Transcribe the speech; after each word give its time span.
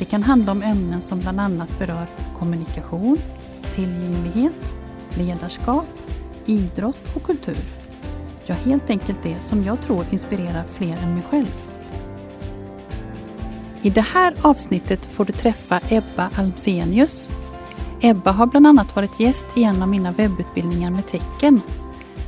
Det 0.00 0.06
kan 0.06 0.22
handla 0.22 0.52
om 0.52 0.62
ämnen 0.62 1.02
som 1.02 1.20
bland 1.20 1.40
annat 1.40 1.78
berör 1.78 2.06
kommunikation, 2.38 3.18
tillgänglighet, 3.74 4.74
ledarskap, 5.14 5.86
idrott 6.46 7.16
och 7.16 7.22
kultur. 7.22 7.58
Ja, 8.46 8.54
helt 8.54 8.90
enkelt 8.90 9.18
det 9.22 9.42
som 9.42 9.64
jag 9.64 9.80
tror 9.80 10.04
inspirerar 10.10 10.64
fler 10.64 10.96
än 11.02 11.14
mig 11.14 11.22
själv. 11.30 11.54
I 13.82 13.90
det 13.90 14.00
här 14.00 14.34
avsnittet 14.42 15.06
får 15.06 15.24
du 15.24 15.32
träffa 15.32 15.80
Ebba 15.88 16.30
Almsenius. 16.34 17.28
Ebba 18.00 18.30
har 18.30 18.46
bland 18.46 18.66
annat 18.66 18.96
varit 18.96 19.20
gäst 19.20 19.46
i 19.56 19.64
en 19.64 19.82
av 19.82 19.88
mina 19.88 20.12
webbutbildningar 20.12 20.90
med 20.90 21.06
tecken. 21.06 21.60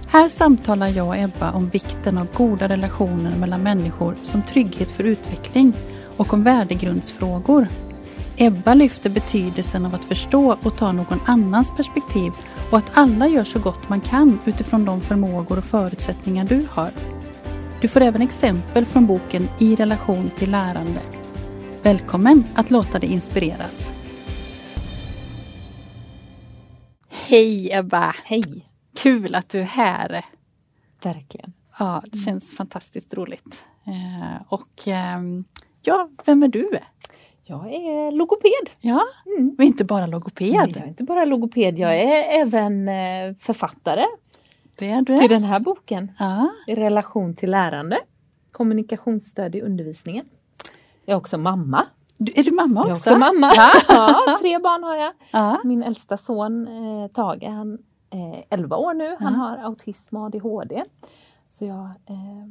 Här 0.07 0.29
samtalar 0.29 0.89
jag 0.89 1.09
och 1.09 1.17
Ebba 1.17 1.53
om 1.53 1.69
vikten 1.69 2.19
av 2.19 2.27
goda 2.35 2.69
relationer 2.69 3.37
mellan 3.39 3.63
människor 3.63 4.17
som 4.23 4.43
trygghet 4.43 4.91
för 4.91 5.05
utveckling 5.05 5.73
och 6.17 6.35
om 6.35 6.43
värdegrundsfrågor. 6.43 7.69
Ebba 8.37 8.75
lyfter 8.75 9.11
betydelsen 9.11 9.87
av 9.87 9.95
att 9.95 10.05
förstå 10.05 10.57
och 10.63 10.77
ta 10.77 10.93
någon 10.93 11.21
annans 11.27 11.71
perspektiv 11.77 12.33
och 12.71 12.79
att 12.79 12.91
alla 12.95 13.29
gör 13.29 13.45
så 13.45 13.59
gott 13.59 13.89
man 13.89 14.01
kan 14.01 14.39
utifrån 14.45 14.85
de 14.85 15.01
förmågor 15.01 15.59
och 15.59 15.65
förutsättningar 15.65 16.45
du 16.45 16.67
har. 16.71 16.91
Du 17.81 17.89
får 17.89 18.01
även 18.01 18.23
exempel 18.23 18.87
från 18.87 19.07
boken 19.07 19.49
I 19.59 19.77
relation 19.77 20.31
till 20.39 20.51
lärande. 20.51 21.01
Välkommen 21.83 22.45
att 22.55 22.71
låta 22.71 22.99
dig 22.99 23.13
inspireras. 23.13 23.91
Hej 27.09 27.73
Ebba! 27.73 28.15
Hej! 28.25 28.69
Kul 28.97 29.35
att 29.35 29.49
du 29.49 29.61
är 29.61 29.65
här! 29.67 30.25
Verkligen. 31.03 31.53
Ja, 31.79 32.03
det 32.07 32.19
känns 32.19 32.57
fantastiskt 32.57 33.15
roligt. 33.15 33.63
Eh, 33.87 34.43
och 34.49 34.89
ehm, 34.89 35.45
ja, 35.83 36.09
vem 36.25 36.43
är 36.43 36.49
du? 36.49 36.71
Jag 37.45 37.73
är 37.73 38.11
logoped. 38.11 38.71
Ja, 38.81 39.03
Mm. 39.39 39.55
och 39.59 39.65
inte 39.65 39.85
bara 39.85 40.07
logoped. 40.07 40.49
Jag 40.49 40.77
är 40.77 40.87
inte 40.87 41.05
bara 41.05 41.25
logoped, 41.25 41.79
jag 41.79 41.99
är 42.01 42.41
även 42.41 42.89
eh, 42.89 43.35
författare 43.41 44.05
Det 44.79 44.91
är 44.91 45.03
du. 45.03 45.19
till 45.19 45.29
den 45.31 45.45
här 45.45 45.61
boken. 45.61 46.11
Ja, 46.19 46.49
I 46.67 46.75
relation 46.75 47.35
till 47.35 47.51
lärande. 47.51 47.99
Kommunikationsstöd 48.53 49.55
i 49.55 49.61
undervisningen. 49.61 50.25
Jag 51.05 51.13
är 51.15 51.19
också 51.19 51.39
mamma. 51.39 51.87
du, 52.17 52.33
är 52.37 52.45
du 52.45 52.51
mamma 52.51 52.81
Jag 52.81 52.89
är 52.89 52.93
också? 52.93 53.11
också 53.11 53.19
mamma. 53.19 53.51
Ja. 53.55 53.71
Ja, 53.89 54.37
tre 54.41 54.59
barn 54.59 54.83
har 54.83 54.97
jag. 54.97 55.13
Ja. 55.31 55.61
Min 55.65 55.83
äldsta 55.83 56.17
son 56.17 56.69
eh, 56.69 57.09
Tage, 57.09 57.45
han 57.45 57.79
är 58.11 58.45
11 58.51 58.77
år 58.77 58.95
nu. 58.95 59.17
Han 59.21 59.35
har 59.35 59.57
autism 59.57 60.17
och 60.17 60.25
ADHD. 60.27 60.83
Så 61.51 61.65
jag, 61.65 61.85
eh, 61.85 62.49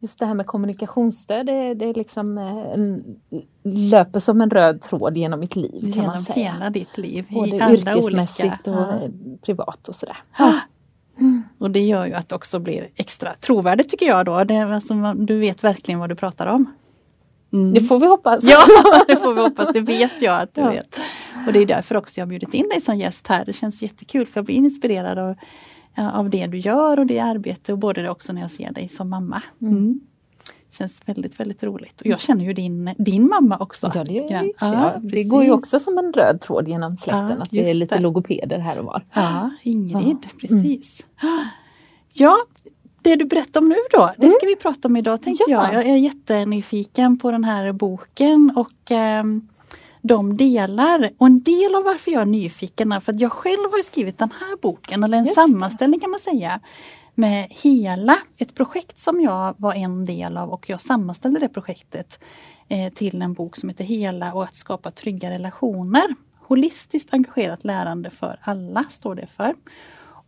just 0.00 0.18
det 0.18 0.26
här 0.26 0.34
med 0.34 0.46
kommunikationsstöd, 0.46 1.46
det, 1.46 1.74
det 1.74 1.84
är 1.84 1.94
liksom 1.94 2.38
eh, 2.38 2.72
en, 2.72 3.04
löper 3.62 4.20
som 4.20 4.40
en 4.40 4.50
röd 4.50 4.82
tråd 4.82 5.16
genom 5.16 5.40
mitt 5.40 5.56
liv 5.56 5.80
kan 5.80 5.90
man 5.90 5.92
Genom 5.92 6.22
säga. 6.24 6.52
hela 6.52 6.70
ditt 6.70 6.98
liv. 6.98 7.26
i 7.30 7.34
Både 7.34 7.64
alla 7.64 7.74
yrkesmässigt 7.96 8.68
olika, 8.68 8.70
och 8.70 8.94
ja. 8.94 9.04
eh, 9.04 9.10
privat 9.42 9.88
och 9.88 9.94
sådär. 9.96 10.16
Och 11.58 11.70
det 11.70 11.80
gör 11.80 12.06
ju 12.06 12.14
att 12.14 12.28
det 12.28 12.34
också 12.34 12.58
blir 12.58 12.88
extra 12.94 13.28
trovärdigt 13.40 13.90
tycker 13.90 14.06
jag 14.06 14.26
då. 14.26 14.44
Det, 14.44 14.58
alltså, 14.60 15.14
du 15.14 15.38
vet 15.38 15.64
verkligen 15.64 16.00
vad 16.00 16.08
du 16.08 16.14
pratar 16.14 16.46
om. 16.46 16.72
Mm. 17.52 17.74
Det 17.74 17.80
får 17.80 17.98
vi 17.98 18.06
hoppas. 18.06 18.44
Ja, 18.44 18.64
det 19.06 19.16
får 19.16 19.34
vi 19.34 19.40
hoppas. 19.40 19.72
Det 19.72 19.80
vet 19.80 20.22
jag 20.22 20.40
att 20.40 20.54
du 20.54 20.60
Ja. 20.60 20.70
vet. 20.70 20.98
Och 21.46 21.52
det 21.52 21.58
är 21.58 21.66
därför 21.66 21.96
också 21.96 22.20
jag 22.20 22.28
bjudit 22.28 22.54
in 22.54 22.68
dig 22.68 22.80
som 22.80 22.96
gäst 22.98 23.26
här. 23.26 23.44
Det 23.44 23.52
känns 23.52 23.82
jättekul 23.82 24.26
för 24.26 24.38
jag 24.40 24.44
blir 24.44 24.56
inspirerad 24.56 25.18
av, 25.18 25.28
ja, 25.28 25.34
av 25.96 26.30
det 26.30 26.46
du 26.46 26.58
gör 26.58 26.98
och 26.98 27.06
det 27.06 27.18
arbete 27.20 27.72
och 27.72 27.78
både 27.78 28.02
det 28.02 28.10
också 28.10 28.32
när 28.32 28.40
jag 28.40 28.50
ser 28.50 28.72
dig 28.72 28.88
som 28.88 29.10
mamma. 29.10 29.42
Mm. 29.62 30.00
Känns 30.72 31.02
väldigt, 31.04 31.40
väldigt 31.40 31.62
roligt. 31.62 32.00
Och 32.00 32.06
jag 32.06 32.20
känner 32.20 32.44
ju 32.44 32.52
din, 32.52 32.94
din 32.98 33.28
mamma 33.28 33.56
också. 33.58 33.90
Ja, 33.94 34.04
det, 34.04 34.18
är, 34.32 34.52
ja, 34.60 34.92
det 35.00 35.24
går 35.24 35.44
ju 35.44 35.50
också 35.50 35.80
som 35.80 35.98
en 35.98 36.12
röd 36.12 36.40
tråd 36.40 36.68
genom 36.68 36.96
släkten 36.96 37.28
Ja, 37.36 37.42
att 37.42 37.52
vi 37.52 37.70
är 37.70 37.74
lite 37.74 37.94
det. 37.96 38.02
logopeder 38.02 38.58
här 38.58 38.78
och 38.78 38.84
var. 38.84 39.04
Ja, 39.12 39.50
Ingrid, 39.62 40.16
Ja. 40.22 40.28
precis. 40.40 41.02
Ja, 42.12 42.36
det 43.02 43.16
du 43.16 43.24
berättar 43.24 43.60
om 43.60 43.68
nu 43.68 43.74
då, 43.92 44.10
det 44.16 44.30
ska 44.30 44.46
vi 44.46 44.56
prata 44.56 44.88
om 44.88 44.96
idag 44.96 45.22
tänkte 45.22 45.44
Ja. 45.48 45.72
jag. 45.72 45.74
Jag 45.74 45.90
är 45.92 45.96
jättenyfiken 45.96 47.18
på 47.18 47.30
den 47.30 47.44
här 47.44 47.72
boken 47.72 48.52
och 48.56 48.90
ehm, 48.90 49.48
de 50.02 50.36
delar. 50.36 51.10
Och 51.18 51.26
en 51.26 51.42
del 51.42 51.74
av 51.74 51.84
varför 51.84 52.10
jag 52.10 52.22
är 52.22 52.26
nyfiken 52.26 52.92
är 52.92 53.00
för 53.00 53.12
att 53.12 53.20
jag 53.20 53.32
själv 53.32 53.70
har 53.70 53.82
skrivit 53.82 54.18
den 54.18 54.30
här 54.40 54.56
boken, 54.62 55.04
eller 55.04 55.18
en 55.18 55.24
Just 55.24 55.34
sammanställning 55.34 56.00
kan 56.00 56.10
man 56.10 56.20
säga. 56.20 56.60
Med 57.14 57.46
hela, 57.50 58.18
ett 58.36 58.54
projekt 58.54 58.98
som 58.98 59.20
jag 59.20 59.54
var 59.58 59.74
en 59.74 60.04
del 60.04 60.36
av 60.36 60.50
och 60.50 60.70
jag 60.70 60.80
sammanställde 60.80 61.40
det 61.40 61.48
projektet 61.48 62.20
eh, 62.68 62.92
till 62.92 63.22
en 63.22 63.32
bok 63.32 63.56
som 63.56 63.68
heter 63.68 63.84
Hela 63.84 64.32
och 64.32 64.44
att 64.44 64.56
skapa 64.56 64.90
trygga 64.90 65.30
relationer. 65.30 66.14
Holistiskt 66.38 67.14
engagerat 67.14 67.64
lärande 67.64 68.10
för 68.10 68.38
alla 68.42 68.84
står 68.90 69.14
det 69.14 69.26
för. 69.26 69.54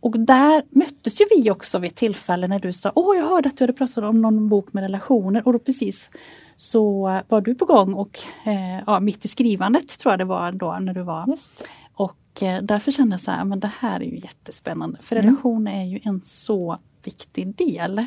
Och 0.03 0.19
där 0.19 0.63
möttes 0.69 1.21
ju 1.21 1.25
vi 1.35 1.51
också 1.51 1.79
vid 1.79 1.91
ett 1.91 1.97
tillfälle 1.97 2.47
när 2.47 2.59
du 2.59 2.73
sa 2.73 2.91
Åh, 2.95 3.17
jag 3.17 3.27
hörde 3.29 3.49
att 3.49 3.57
du 3.57 3.63
hade 3.63 3.73
pratat 3.73 4.03
om 4.03 4.21
någon 4.21 4.49
bok 4.49 4.73
med 4.73 4.83
relationer 4.83 5.47
och 5.47 5.53
då 5.53 5.59
precis 5.59 6.09
så 6.55 7.01
var 7.27 7.41
du 7.41 7.55
på 7.55 7.65
gång 7.65 7.93
och 7.93 8.19
eh, 8.45 8.83
ja, 8.87 8.99
mitt 8.99 9.25
i 9.25 9.27
skrivandet 9.27 9.99
tror 9.99 10.11
jag 10.11 10.19
det 10.19 10.25
var 10.25 10.51
då 10.51 10.77
när 10.81 10.93
du 10.93 11.01
var. 11.03 11.25
Just. 11.27 11.67
Och 11.93 12.43
eh, 12.43 12.61
därför 12.63 12.91
kände 12.91 13.13
jag 13.13 13.21
så 13.21 13.31
här, 13.31 13.45
men 13.45 13.59
det 13.59 13.71
här 13.79 13.99
är 13.99 14.05
ju 14.05 14.17
jättespännande 14.19 14.99
för 15.01 15.15
Mm. 15.15 15.25
relationer 15.25 15.81
är 15.81 15.85
ju 15.85 15.99
en 16.03 16.21
så 16.21 16.77
viktig 17.03 17.55
del. 17.55 18.05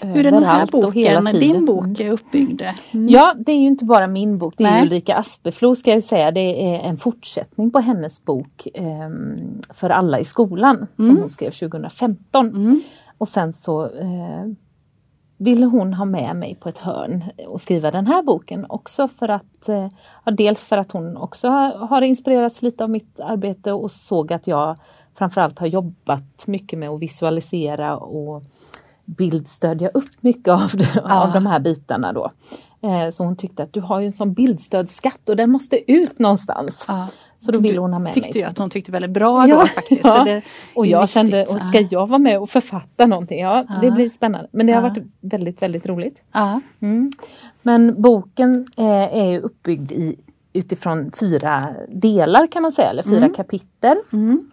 Hur 0.00 0.22
den 0.24 0.42
här 0.44 0.66
boken, 0.66 1.24
din 1.24 1.64
bok 1.64 1.84
Mm. 1.84 1.94
är 2.08 2.10
uppbyggd? 2.10 2.62
Mm. 2.90 3.08
Ja, 3.08 3.34
det 3.38 3.52
är 3.52 3.56
ju 3.56 3.66
inte 3.66 3.84
bara 3.84 4.06
min 4.06 4.38
bok, 4.38 4.54
det 4.56 4.64
är 4.64 4.70
Nej. 4.70 4.82
Ulrika 4.82 5.16
Aspeflo 5.16 5.74
ska 5.74 5.90
jag 5.90 6.02
säga. 6.04 6.30
Det 6.30 6.74
är 6.74 6.80
en 6.80 6.96
fortsättning 6.96 7.70
på 7.70 7.78
hennes 7.78 8.24
bok 8.24 8.68
ehm, 8.74 9.36
För 9.74 9.90
alla 9.90 10.18
i 10.20 10.24
skolan 10.24 10.86
som 10.96 11.04
Mm. 11.04 11.16
hon 11.20 11.30
skrev 11.30 11.50
2015. 11.50 12.46
Mm. 12.48 12.80
Och 13.18 13.28
sen 13.28 13.52
så 13.52 13.84
eh, 13.84 14.46
ville 15.38 15.66
hon 15.66 15.94
ha 15.94 16.04
med 16.04 16.36
mig 16.36 16.54
på 16.60 16.68
ett 16.68 16.78
hörn 16.78 17.24
och 17.48 17.60
skriva 17.60 17.90
den 17.90 18.06
här 18.06 18.22
boken 18.22 18.66
också 18.68 19.08
för 19.08 19.28
att 19.28 19.68
eh, 19.68 19.88
ja, 20.24 20.32
dels 20.32 20.64
för 20.64 20.76
att 20.78 20.92
hon 20.92 21.16
också 21.16 21.48
har 21.48 22.02
inspirerats 22.02 22.62
lite 22.62 22.84
av 22.84 22.90
mitt 22.90 23.20
arbete 23.20 23.72
och 23.72 23.90
såg 23.90 24.32
att 24.32 24.46
jag 24.46 24.76
framförallt 25.18 25.58
har 25.58 25.66
jobbat 25.66 26.46
mycket 26.46 26.78
med 26.78 26.88
att 26.88 27.02
visualisera 27.02 27.96
och 27.96 28.42
bildstödja 29.04 29.88
upp 29.88 30.04
mycket 30.20 30.48
av, 30.48 30.70
det, 30.74 31.00
av 31.04 31.32
de 31.32 31.46
här 31.46 31.60
bitarna 31.60 32.12
då. 32.12 32.30
Eh, 32.82 33.10
så 33.10 33.24
hon 33.24 33.36
tyckte 33.36 33.62
att 33.62 33.72
du 33.72 33.80
har 33.80 34.00
ju 34.00 34.06
en 34.06 34.12
sån 34.14 34.32
bildstödsskatt 34.34 35.28
och 35.28 35.36
den 35.36 35.50
måste 35.50 35.92
ut 35.92 36.18
någonstans. 36.18 36.84
Ja. 36.88 37.08
Så 37.38 37.52
då 37.52 37.58
ville 37.58 37.80
hon 37.80 37.92
ha 37.92 37.98
med 38.00 38.12
Tyckte 38.12 38.30
mig. 38.30 38.40
jag 38.40 38.50
att 38.50 38.58
hon 38.58 38.70
tyckte 38.70 38.92
väldigt 38.92 39.10
bra 39.10 39.48
Ja, 39.48 39.56
då 39.60 39.66
faktiskt. 39.66 40.04
ja. 40.04 40.40
Och 40.74 40.86
jag 40.86 41.00
viktigt. 41.00 41.14
kände, 41.14 41.42
och 41.46 41.60
ska 41.62 41.80
Ja. 41.80 41.88
jag 41.90 42.06
vara 42.06 42.18
med 42.18 42.38
och 42.40 42.50
författa 42.50 43.06
någonting? 43.06 43.40
Ja, 43.40 43.64
Ja. 43.68 43.74
det 43.80 43.90
blir 43.90 44.10
spännande. 44.10 44.48
Men 44.52 44.66
det 44.66 44.72
har 44.72 44.82
varit 44.82 45.04
väldigt, 45.20 45.62
väldigt 45.62 45.86
roligt. 45.86 46.22
Mm. 46.80 47.12
Men 47.62 48.02
boken 48.02 48.66
eh, 48.76 48.84
är 49.18 49.40
uppbyggd 49.40 49.92
i, 49.92 50.16
utifrån 50.52 51.12
fyra 51.20 51.68
delar 51.88 52.46
kan 52.46 52.62
man 52.62 52.72
säga, 52.72 52.90
eller 52.90 53.02
fyra 53.02 53.16
Mm. 53.16 53.34
kapitel. 53.34 53.96
Mm. 54.12 54.50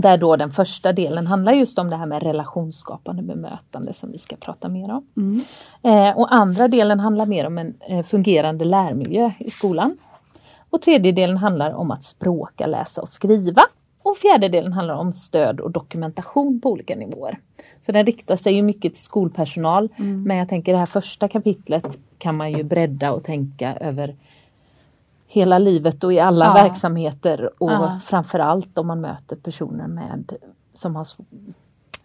Där 0.00 0.16
då 0.16 0.36
den 0.36 0.50
första 0.50 0.92
delen 0.92 1.26
handlar 1.26 1.52
just 1.52 1.78
om 1.78 1.90
det 1.90 1.96
här 1.96 2.06
med 2.06 2.22
relationsskapande 2.22 3.22
bemötande 3.22 3.92
som 3.92 4.12
vi 4.12 4.18
ska 4.18 4.36
prata 4.36 4.68
mer 4.68 4.90
om. 4.92 5.06
Mm. 5.16 5.40
Eh, 5.82 6.18
och 6.18 6.34
andra 6.34 6.68
delen 6.68 7.00
handlar 7.00 7.26
mer 7.26 7.46
om 7.46 7.58
en 7.58 7.74
eh, 7.88 8.04
fungerande 8.04 8.64
lärmiljö 8.64 9.32
i 9.38 9.50
skolan. 9.50 9.98
Och 10.70 10.82
tredje 10.82 11.12
delen 11.12 11.36
handlar 11.36 11.72
om 11.72 11.90
att 11.90 12.04
språka, 12.04 12.66
läsa 12.66 13.02
och 13.02 13.08
skriva. 13.08 13.62
Och 14.02 14.16
fjärde 14.16 14.48
delen 14.48 14.72
handlar 14.72 14.94
om 14.94 15.12
stöd 15.12 15.60
och 15.60 15.70
dokumentation 15.70 16.60
på 16.60 16.70
olika 16.70 16.96
nivåer. 16.96 17.38
Så 17.80 17.92
den 17.92 18.06
riktar 18.06 18.36
sig 18.36 18.54
ju 18.54 18.62
mycket 18.62 18.94
till 18.94 19.02
skolpersonal. 19.02 19.88
Mm. 19.98 20.22
Men 20.22 20.36
jag 20.36 20.48
tänker 20.48 20.72
det 20.72 20.78
här 20.78 20.86
första 20.86 21.28
kapitlet 21.28 21.98
kan 22.18 22.36
man 22.36 22.52
ju 22.52 22.62
bredda 22.62 23.12
och 23.12 23.24
tänka 23.24 23.76
över 23.76 24.14
hela 25.32 25.58
livet 25.58 26.04
och 26.04 26.12
i 26.12 26.18
alla 26.20 26.44
Ja. 26.44 26.52
verksamheter 26.52 27.50
och 27.62 27.70
Ja. 27.70 28.00
framförallt 28.04 28.78
om 28.78 28.86
man 28.86 29.00
möter 29.00 29.36
personer 29.36 29.86
med 29.86 30.36
som 30.72 30.96
har 30.96 31.06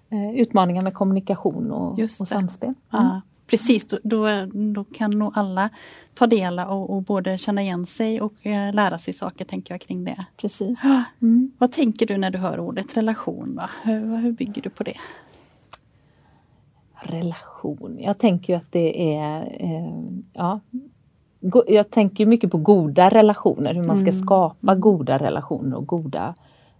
eh, 0.09 0.31
utmaningar 0.35 0.81
med 0.81 0.93
kommunikation 0.93 1.71
och, 1.71 1.99
och 1.99 2.27
samspel. 2.27 2.73
Ja. 2.89 3.21
precis. 3.47 3.87
Då, 3.87 3.97
då, 4.03 4.25
då, 4.73 4.83
kan 4.83 5.11
nog 5.11 5.31
alla 5.35 5.69
ta 6.13 6.27
del 6.27 6.59
och, 6.59 6.89
och 6.89 7.01
både 7.03 7.37
känna 7.37 7.61
igen 7.61 7.85
sig 7.85 8.21
och 8.21 8.45
eh, 8.45 8.73
lära 8.73 8.97
sig 8.97 9.13
saker 9.13 9.45
tänker 9.45 9.73
jag 9.73 9.81
kring 9.81 10.03
det. 10.03 10.25
Precis. 10.37 10.79
Mm. 11.21 11.51
Vad 11.57 11.71
tänker 11.71 12.05
du 12.07 12.17
när 12.17 12.31
du 12.31 12.37
hör 12.37 12.59
ordet 12.59 12.97
relation? 12.97 13.55
Va? 13.55 13.69
Hur, 13.83 14.17
hur 14.17 14.31
bygger 14.31 14.61
du 14.61 14.69
på 14.69 14.83
det? 14.83 14.97
Relation, 17.01 17.97
jag 17.99 18.17
tänker 18.17 18.53
ju 18.53 18.57
att 18.57 18.71
det 18.71 19.15
är 19.15 19.57
eh, 19.59 19.93
ja, 20.33 20.59
jag 21.67 21.89
tänker 21.89 22.25
mycket 22.25 22.51
på 22.51 22.57
goda 22.57 23.09
relationer, 23.09 23.73
hur 23.73 23.83
man 23.83 23.99
ska 23.99 24.09
mm. 24.09 24.23
skapa 24.23 24.75
goda 24.75 25.17
relationer 25.17 25.77
och 25.77 25.87
goda 25.87 26.35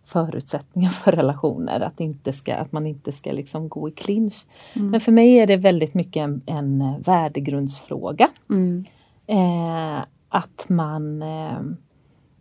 förutsättningar 0.06 0.90
för 0.90 1.12
relationer. 1.12 1.80
Att, 1.80 2.00
inte 2.00 2.34
ska, 2.34 2.56
att 2.56 2.72
man 2.72 2.88
inte 2.88 3.12
ska 3.12 3.32
liksom 3.32 3.70
gå 3.70 3.90
i 3.90 3.92
clinch. 3.92 4.46
Mm. 4.76 4.90
Men 4.90 5.02
för 5.02 5.12
mig 5.12 5.40
är 5.40 5.48
det 5.48 5.58
väldigt 5.58 5.94
mycket 5.94 6.22
en, 6.22 6.42
en 6.46 7.02
värdegrundsfråga. 7.02 8.30
Mm. 8.50 8.86
Eh, 9.28 10.06
att 10.30 10.66
man 10.70 11.22
eh, 11.22 11.60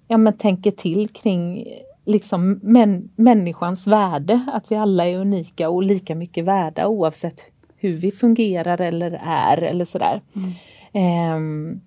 ja, 0.09 0.17
men 0.17 0.33
tänker 0.33 0.71
till 0.71 1.09
kring 1.09 1.67
liksom 2.05 2.61
män, 2.63 3.11
människans 3.17 3.87
värde. 3.87 4.45
Att 4.53 4.73
vi 4.73 4.77
alla 4.77 5.07
är 5.07 5.19
unika 5.19 5.69
och 5.69 5.83
lika 5.83 6.15
mycket 6.15 6.45
värda 6.45 6.87
oavsett 6.87 7.41
hur 7.77 7.97
vi 7.97 8.13
fungerar 8.13 8.81
eller 8.81 9.21
är 9.25 9.63
eller 9.63 9.85
sådär. 9.85 10.23
Mm. 10.35 10.53
Eh, 10.93 11.79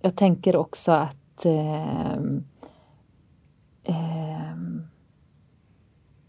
jag 0.00 0.16
tänker 0.16 0.56
också 0.56 0.92
att 0.92 1.44
eh, 1.44 2.12
eh, 3.84 4.56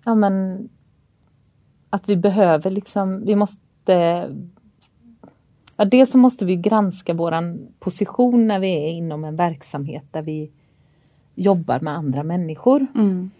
ja, 0.05 0.15
men, 0.15 0.69
att 1.89 2.09
vi 2.09 2.15
behöver 2.15 2.69
liksom, 2.69 3.25
vi 3.25 3.35
måste 3.35 4.29
ja, 5.75 5.85
Dels 5.85 6.11
så 6.11 6.17
måste 6.17 6.45
vi 6.45 6.55
granska 6.55 7.13
våran 7.13 7.67
position 7.79 8.47
när 8.47 8.59
vi 8.59 8.73
är 8.73 8.89
inom 8.89 9.23
en 9.23 9.35
verksamhet 9.35 10.03
där 10.11 10.21
vi 10.21 10.51
jobbar 11.35 11.79
med 11.79 11.93
andra 11.93 12.23
människor. 12.23 12.87
Mm. 12.95 13.31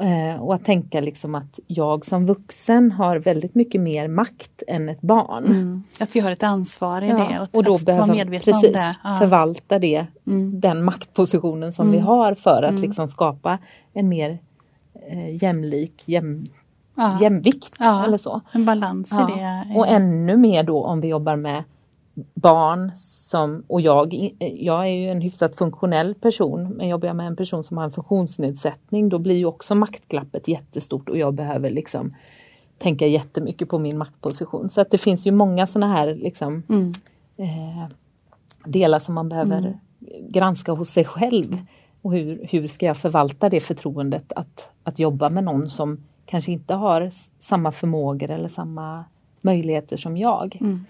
Eh, 0.00 0.42
och 0.42 0.54
att 0.54 0.64
tänka 0.64 1.00
liksom 1.00 1.34
att 1.34 1.58
jag 1.66 2.04
som 2.04 2.26
vuxen 2.26 2.92
har 2.92 3.16
väldigt 3.16 3.54
mycket 3.54 3.80
mer 3.80 4.08
makt 4.08 4.62
än 4.68 4.88
ett 4.88 5.00
barn. 5.00 5.44
Mm. 5.44 5.82
Att 6.00 6.16
vi 6.16 6.20
har 6.20 6.30
ett 6.30 6.42
ansvar 6.42 7.02
i 7.02 7.08
ja, 7.08 7.16
det 7.16 7.40
och, 7.40 7.48
och 7.54 7.64
då 7.64 7.74
att 7.74 7.84
behöver 7.84 8.06
vara 8.06 8.16
medvetna 8.16 8.52
precis, 8.52 8.68
om 8.68 8.72
det. 8.72 8.96
Ja. 9.04 9.16
förvalta 9.18 9.78
det, 9.78 10.06
mm. 10.26 10.60
den 10.60 10.84
maktpositionen 10.84 11.72
som 11.72 11.90
vi 11.90 11.96
mm. 11.96 12.06
har 12.06 12.34
för 12.34 12.62
att 12.62 12.70
mm. 12.70 12.82
liksom 12.82 13.08
skapa 13.08 13.58
en 13.92 14.08
mer 14.08 14.38
eh, 15.08 15.42
jämlik, 15.42 16.02
jäm, 16.04 16.44
ja. 16.94 17.18
jämvikt 17.20 17.80
eller 17.80 18.16
så. 18.16 18.40
En 18.52 18.64
balans 18.64 19.12
i 19.12 19.32
det. 19.32 19.74
Och 19.76 19.88
ännu 19.88 20.36
mer 20.36 20.62
då 20.62 20.84
om 20.84 21.00
vi 21.00 21.08
jobbar 21.08 21.36
med 21.36 21.64
barn 22.34 22.92
som, 22.96 23.62
och 23.66 23.80
jag, 23.80 24.34
jag 24.38 24.80
är 24.86 24.90
ju 24.90 25.10
en 25.10 25.20
hyfsat 25.20 25.56
funktionell 25.56 26.14
person, 26.14 26.68
men 26.68 26.88
jobbar 26.88 27.06
jag 27.06 27.16
med 27.16 27.26
en 27.26 27.36
person 27.36 27.64
som 27.64 27.76
har 27.76 27.84
en 27.84 27.92
funktionsnedsättning 27.92 29.08
då 29.08 29.18
blir 29.18 29.36
ju 29.36 29.44
också 29.44 29.74
maktglappet 29.74 30.48
jättestort 30.48 31.08
och 31.08 31.18
jag 31.18 31.34
behöver 31.34 31.70
liksom 31.70 32.14
tänka 32.78 33.06
jättemycket 33.06 33.68
på 33.68 33.78
min 33.78 33.98
maktposition. 33.98 34.70
Så 34.70 34.80
att 34.80 34.90
det 34.90 34.98
finns 34.98 35.26
ju 35.26 35.30
många 35.30 35.66
sådana 35.66 35.94
här 35.94 36.14
liksom, 36.14 36.62
mm. 36.68 36.92
eh, 37.36 37.90
delar 38.64 38.98
som 38.98 39.14
man 39.14 39.28
behöver 39.28 39.58
mm. 39.58 39.74
granska 40.28 40.72
hos 40.72 40.90
sig 40.90 41.04
själv. 41.04 41.58
Och 42.02 42.12
hur, 42.12 42.46
hur 42.50 42.68
ska 42.68 42.86
jag 42.86 42.96
förvalta 42.96 43.48
det 43.48 43.60
förtroendet 43.60 44.32
att, 44.32 44.68
att 44.84 44.98
jobba 44.98 45.30
med 45.30 45.44
någon 45.44 45.68
som 45.68 46.04
kanske 46.26 46.52
inte 46.52 46.74
har 46.74 47.10
samma 47.40 47.72
förmågor 47.72 48.30
eller 48.30 48.48
samma 48.48 49.04
möjligheter 49.40 49.96
som 49.96 50.16
jag. 50.16 50.58
Mm. 50.60 50.84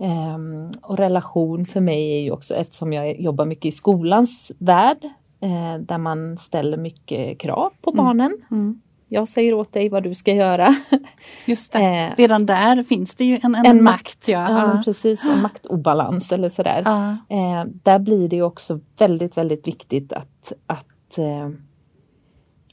Um, 0.00 0.72
och 0.82 0.96
relation 0.96 1.64
för 1.64 1.80
mig 1.80 2.12
är 2.12 2.20
ju 2.20 2.30
också, 2.30 2.54
eftersom 2.54 2.92
jag 2.92 3.20
jobbar 3.20 3.44
mycket 3.44 3.64
i 3.64 3.72
skolans 3.72 4.52
värld, 4.58 5.04
uh, 5.44 5.78
där 5.78 5.98
man 5.98 6.38
ställer 6.38 6.76
mycket 6.76 7.38
krav 7.40 7.72
på 7.80 7.90
mm. 7.90 8.04
barnen. 8.04 8.32
Mm. 8.50 8.80
Jag 9.08 9.28
säger 9.28 9.54
åt 9.54 9.72
dig 9.72 9.88
vad 9.88 10.02
du 10.02 10.14
ska 10.14 10.32
göra. 10.34 10.76
Just 11.44 11.72
det, 11.72 12.06
uh, 12.06 12.16
redan 12.16 12.46
där 12.46 12.82
finns 12.82 13.14
det 13.14 13.24
ju 13.24 13.40
en, 13.42 13.54
en, 13.54 13.66
en 13.66 13.84
makt. 13.84 14.28
Ja, 14.28 14.50
ja 14.50 14.82
precis, 14.84 15.24
en 15.24 15.42
maktobalans 15.42 16.32
eller 16.32 16.48
sådär. 16.48 16.80
Uh. 16.80 17.38
Uh, 17.38 17.64
där 17.82 17.98
blir 17.98 18.28
det 18.28 18.42
också 18.42 18.80
väldigt, 18.98 19.36
väldigt 19.36 19.68
viktigt 19.68 20.12
att, 20.12 20.52
att 20.66 21.18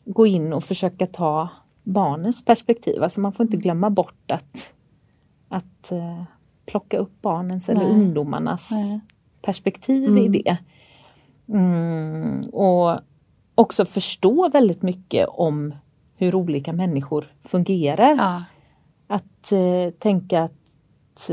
gå 0.06 0.28
in 0.28 0.54
och 0.54 0.64
försöka 0.64 1.08
ta 1.08 1.50
barnens 1.84 2.46
perspektiv. 2.46 3.04
Alltså 3.04 3.20
man 3.22 3.34
får 3.34 3.44
inte 3.44 3.58
glömma 3.58 3.90
bort 3.90 4.32
att, 4.32 4.74
att 5.50 5.92
plocka 6.66 6.98
upp 6.98 7.22
barnens 7.22 7.68
Nej. 7.68 7.78
eller 7.78 7.90
ungdomarnas 7.90 8.72
Nej. 8.72 9.00
perspektiv 9.42 10.10
mm. 10.10 10.18
i 10.18 10.28
det. 10.28 10.58
Mm, 11.50 12.50
och 12.50 13.00
också 13.56 13.86
förstå 13.86 14.50
väldigt 14.50 14.82
mycket 14.82 15.28
om 15.30 15.76
hur 16.18 16.36
olika 16.36 16.74
människor 16.74 17.34
fungerar. 17.44 18.16
Ja. 18.18 18.44
Att 19.08 19.52
eh, 19.52 19.94
tänka 20.00 20.44
att, 20.44 21.30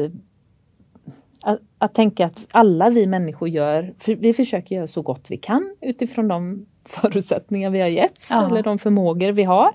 att, 1.42 1.58
att, 1.78 1.94
tänka 1.94 2.26
att 2.26 2.46
alla 2.50 2.90
vi 2.90 3.06
människor 3.06 3.48
gör, 3.48 3.94
för 3.98 4.14
vi 4.14 4.32
försöker 4.32 4.76
göra 4.76 4.86
så 4.86 5.02
gott 5.02 5.30
vi 5.30 5.36
kan 5.36 5.76
utifrån 5.80 6.28
de 6.28 6.66
förutsättningar 6.84 7.70
vi 7.70 7.80
har 7.80 7.88
getts 7.88 8.26
ja. 8.30 8.46
eller 8.46 8.62
de 8.62 8.78
förmågor 8.78 9.32
vi 9.32 9.42
har. 9.42 9.72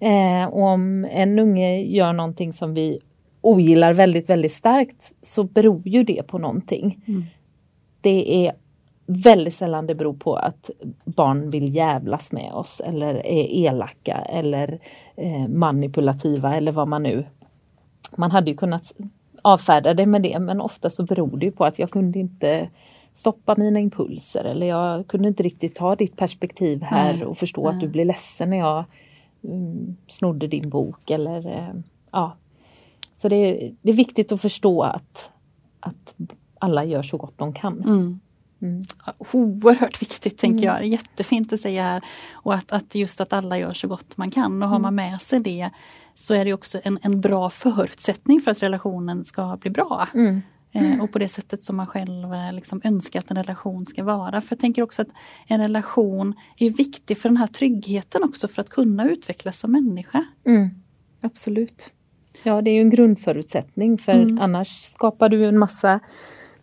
Eh, 0.00 0.54
om 0.54 1.04
en 1.04 1.38
unge 1.38 1.82
gör 1.82 2.12
någonting 2.12 2.52
som 2.52 2.74
vi 2.74 3.00
ogillar 3.44 3.94
väldigt, 3.94 4.30
väldigt 4.30 4.52
starkt 4.52 5.12
så 5.22 5.44
beror 5.44 5.88
ju 5.88 6.04
det 6.04 6.26
på 6.26 6.38
någonting. 6.38 7.00
Mm. 7.06 7.24
Det 8.00 8.46
är 8.46 8.52
väldigt 9.06 9.54
sällan 9.54 9.86
det 9.86 9.94
beror 9.94 10.14
på 10.14 10.36
att 10.36 10.70
barn 11.04 11.50
vill 11.50 11.74
jävlas 11.74 12.32
med 12.32 12.52
oss 12.52 12.80
eller 12.84 13.26
är 13.26 13.66
elaka 13.66 14.16
eller 14.18 14.78
eh, 15.16 15.48
manipulativa 15.48 16.56
eller 16.56 16.72
vad 16.72 16.88
man 16.88 17.02
nu... 17.02 17.24
Man 18.16 18.30
hade 18.30 18.50
ju 18.50 18.56
kunnat 18.56 18.92
avfärda 19.42 19.94
det 19.94 20.06
med 20.06 20.22
det 20.22 20.38
men 20.38 20.60
ofta 20.60 20.90
så 20.90 21.02
beror 21.02 21.36
det 21.36 21.50
på 21.50 21.64
att 21.64 21.78
jag 21.78 21.90
kunde 21.90 22.18
inte 22.18 22.68
stoppa 23.14 23.54
mina 23.56 23.80
impulser 23.80 24.44
eller 24.44 24.66
jag 24.66 25.06
kunde 25.06 25.28
inte 25.28 25.42
riktigt 25.42 25.74
ta 25.74 25.94
ditt 25.94 26.16
perspektiv 26.16 26.82
här 26.82 27.12
Nej. 27.12 27.24
och 27.24 27.38
förstå 27.38 27.62
Nej. 27.62 27.74
att 27.74 27.80
du 27.80 27.88
blir 27.88 28.04
ledsen 28.04 28.50
när 28.50 28.58
jag 28.58 28.84
mm, 29.44 29.96
snodde 30.08 30.46
din 30.46 30.68
bok 30.70 31.10
eller 31.10 31.46
eh, 31.46 31.74
ja, 32.10 32.32
så 33.16 33.28
det 33.28 33.36
är, 33.36 33.74
det 33.82 33.90
är 33.90 33.96
viktigt 33.96 34.32
att 34.32 34.40
förstå 34.40 34.82
att, 34.82 35.30
att 35.80 36.14
alla 36.58 36.84
gör 36.84 37.02
så 37.02 37.16
gott 37.16 37.38
de 37.38 37.52
kan. 37.52 37.80
Mm. 37.80 38.20
Mm. 38.62 38.82
Oerhört 39.32 40.02
viktigt 40.02 40.38
tänker 40.38 40.62
mm. 40.68 40.74
jag. 40.74 40.86
Jättefint 40.86 41.52
att 41.52 41.60
säga 41.60 41.82
här. 41.82 42.04
Och 42.32 42.54
att, 42.54 42.72
att 42.72 42.94
just 42.94 43.20
att 43.20 43.32
alla 43.32 43.58
gör 43.58 43.72
så 43.72 43.88
gott 43.88 44.16
man 44.16 44.30
kan 44.30 44.62
och 44.62 44.68
har 44.68 44.78
man 44.78 44.94
mm. 44.94 45.10
med 45.10 45.22
sig 45.22 45.40
det 45.40 45.70
så 46.14 46.34
är 46.34 46.44
det 46.44 46.52
också 46.52 46.80
en, 46.84 46.98
en 47.02 47.20
bra 47.20 47.50
förutsättning 47.50 48.40
för 48.40 48.50
att 48.50 48.62
relationen 48.62 49.24
ska 49.24 49.56
bli 49.56 49.70
bra. 49.70 50.08
Mm. 50.14 50.42
Eh, 50.72 51.02
och 51.02 51.12
på 51.12 51.18
det 51.18 51.28
sättet 51.28 51.64
som 51.64 51.76
man 51.76 51.86
själv 51.86 52.34
eh, 52.34 52.52
liksom 52.52 52.80
önskar 52.84 53.20
att 53.20 53.30
en 53.30 53.36
relation 53.36 53.86
ska 53.86 54.04
vara. 54.04 54.40
För 54.40 54.54
jag 54.54 54.60
tänker 54.60 54.82
också 54.82 55.02
att 55.02 55.08
en 55.46 55.60
relation 55.60 56.34
är 56.58 56.70
viktig 56.70 57.18
för 57.18 57.28
den 57.28 57.36
här 57.36 57.46
tryggheten 57.46 58.24
också 58.24 58.48
för 58.48 58.62
att 58.62 58.68
kunna 58.68 59.08
utvecklas 59.10 59.58
som 59.58 59.72
människa. 59.72 60.24
Mm. 60.46 60.70
Absolut. 61.20 61.90
Ja, 62.44 62.62
det 62.62 62.70
är 62.70 62.74
ju 62.74 62.80
en 62.80 62.90
grundförutsättning 62.90 63.98
för 63.98 64.12
mm. 64.12 64.38
annars 64.40 64.68
skapar 64.68 65.28
du 65.28 65.46
en 65.46 65.58
massa 65.58 66.00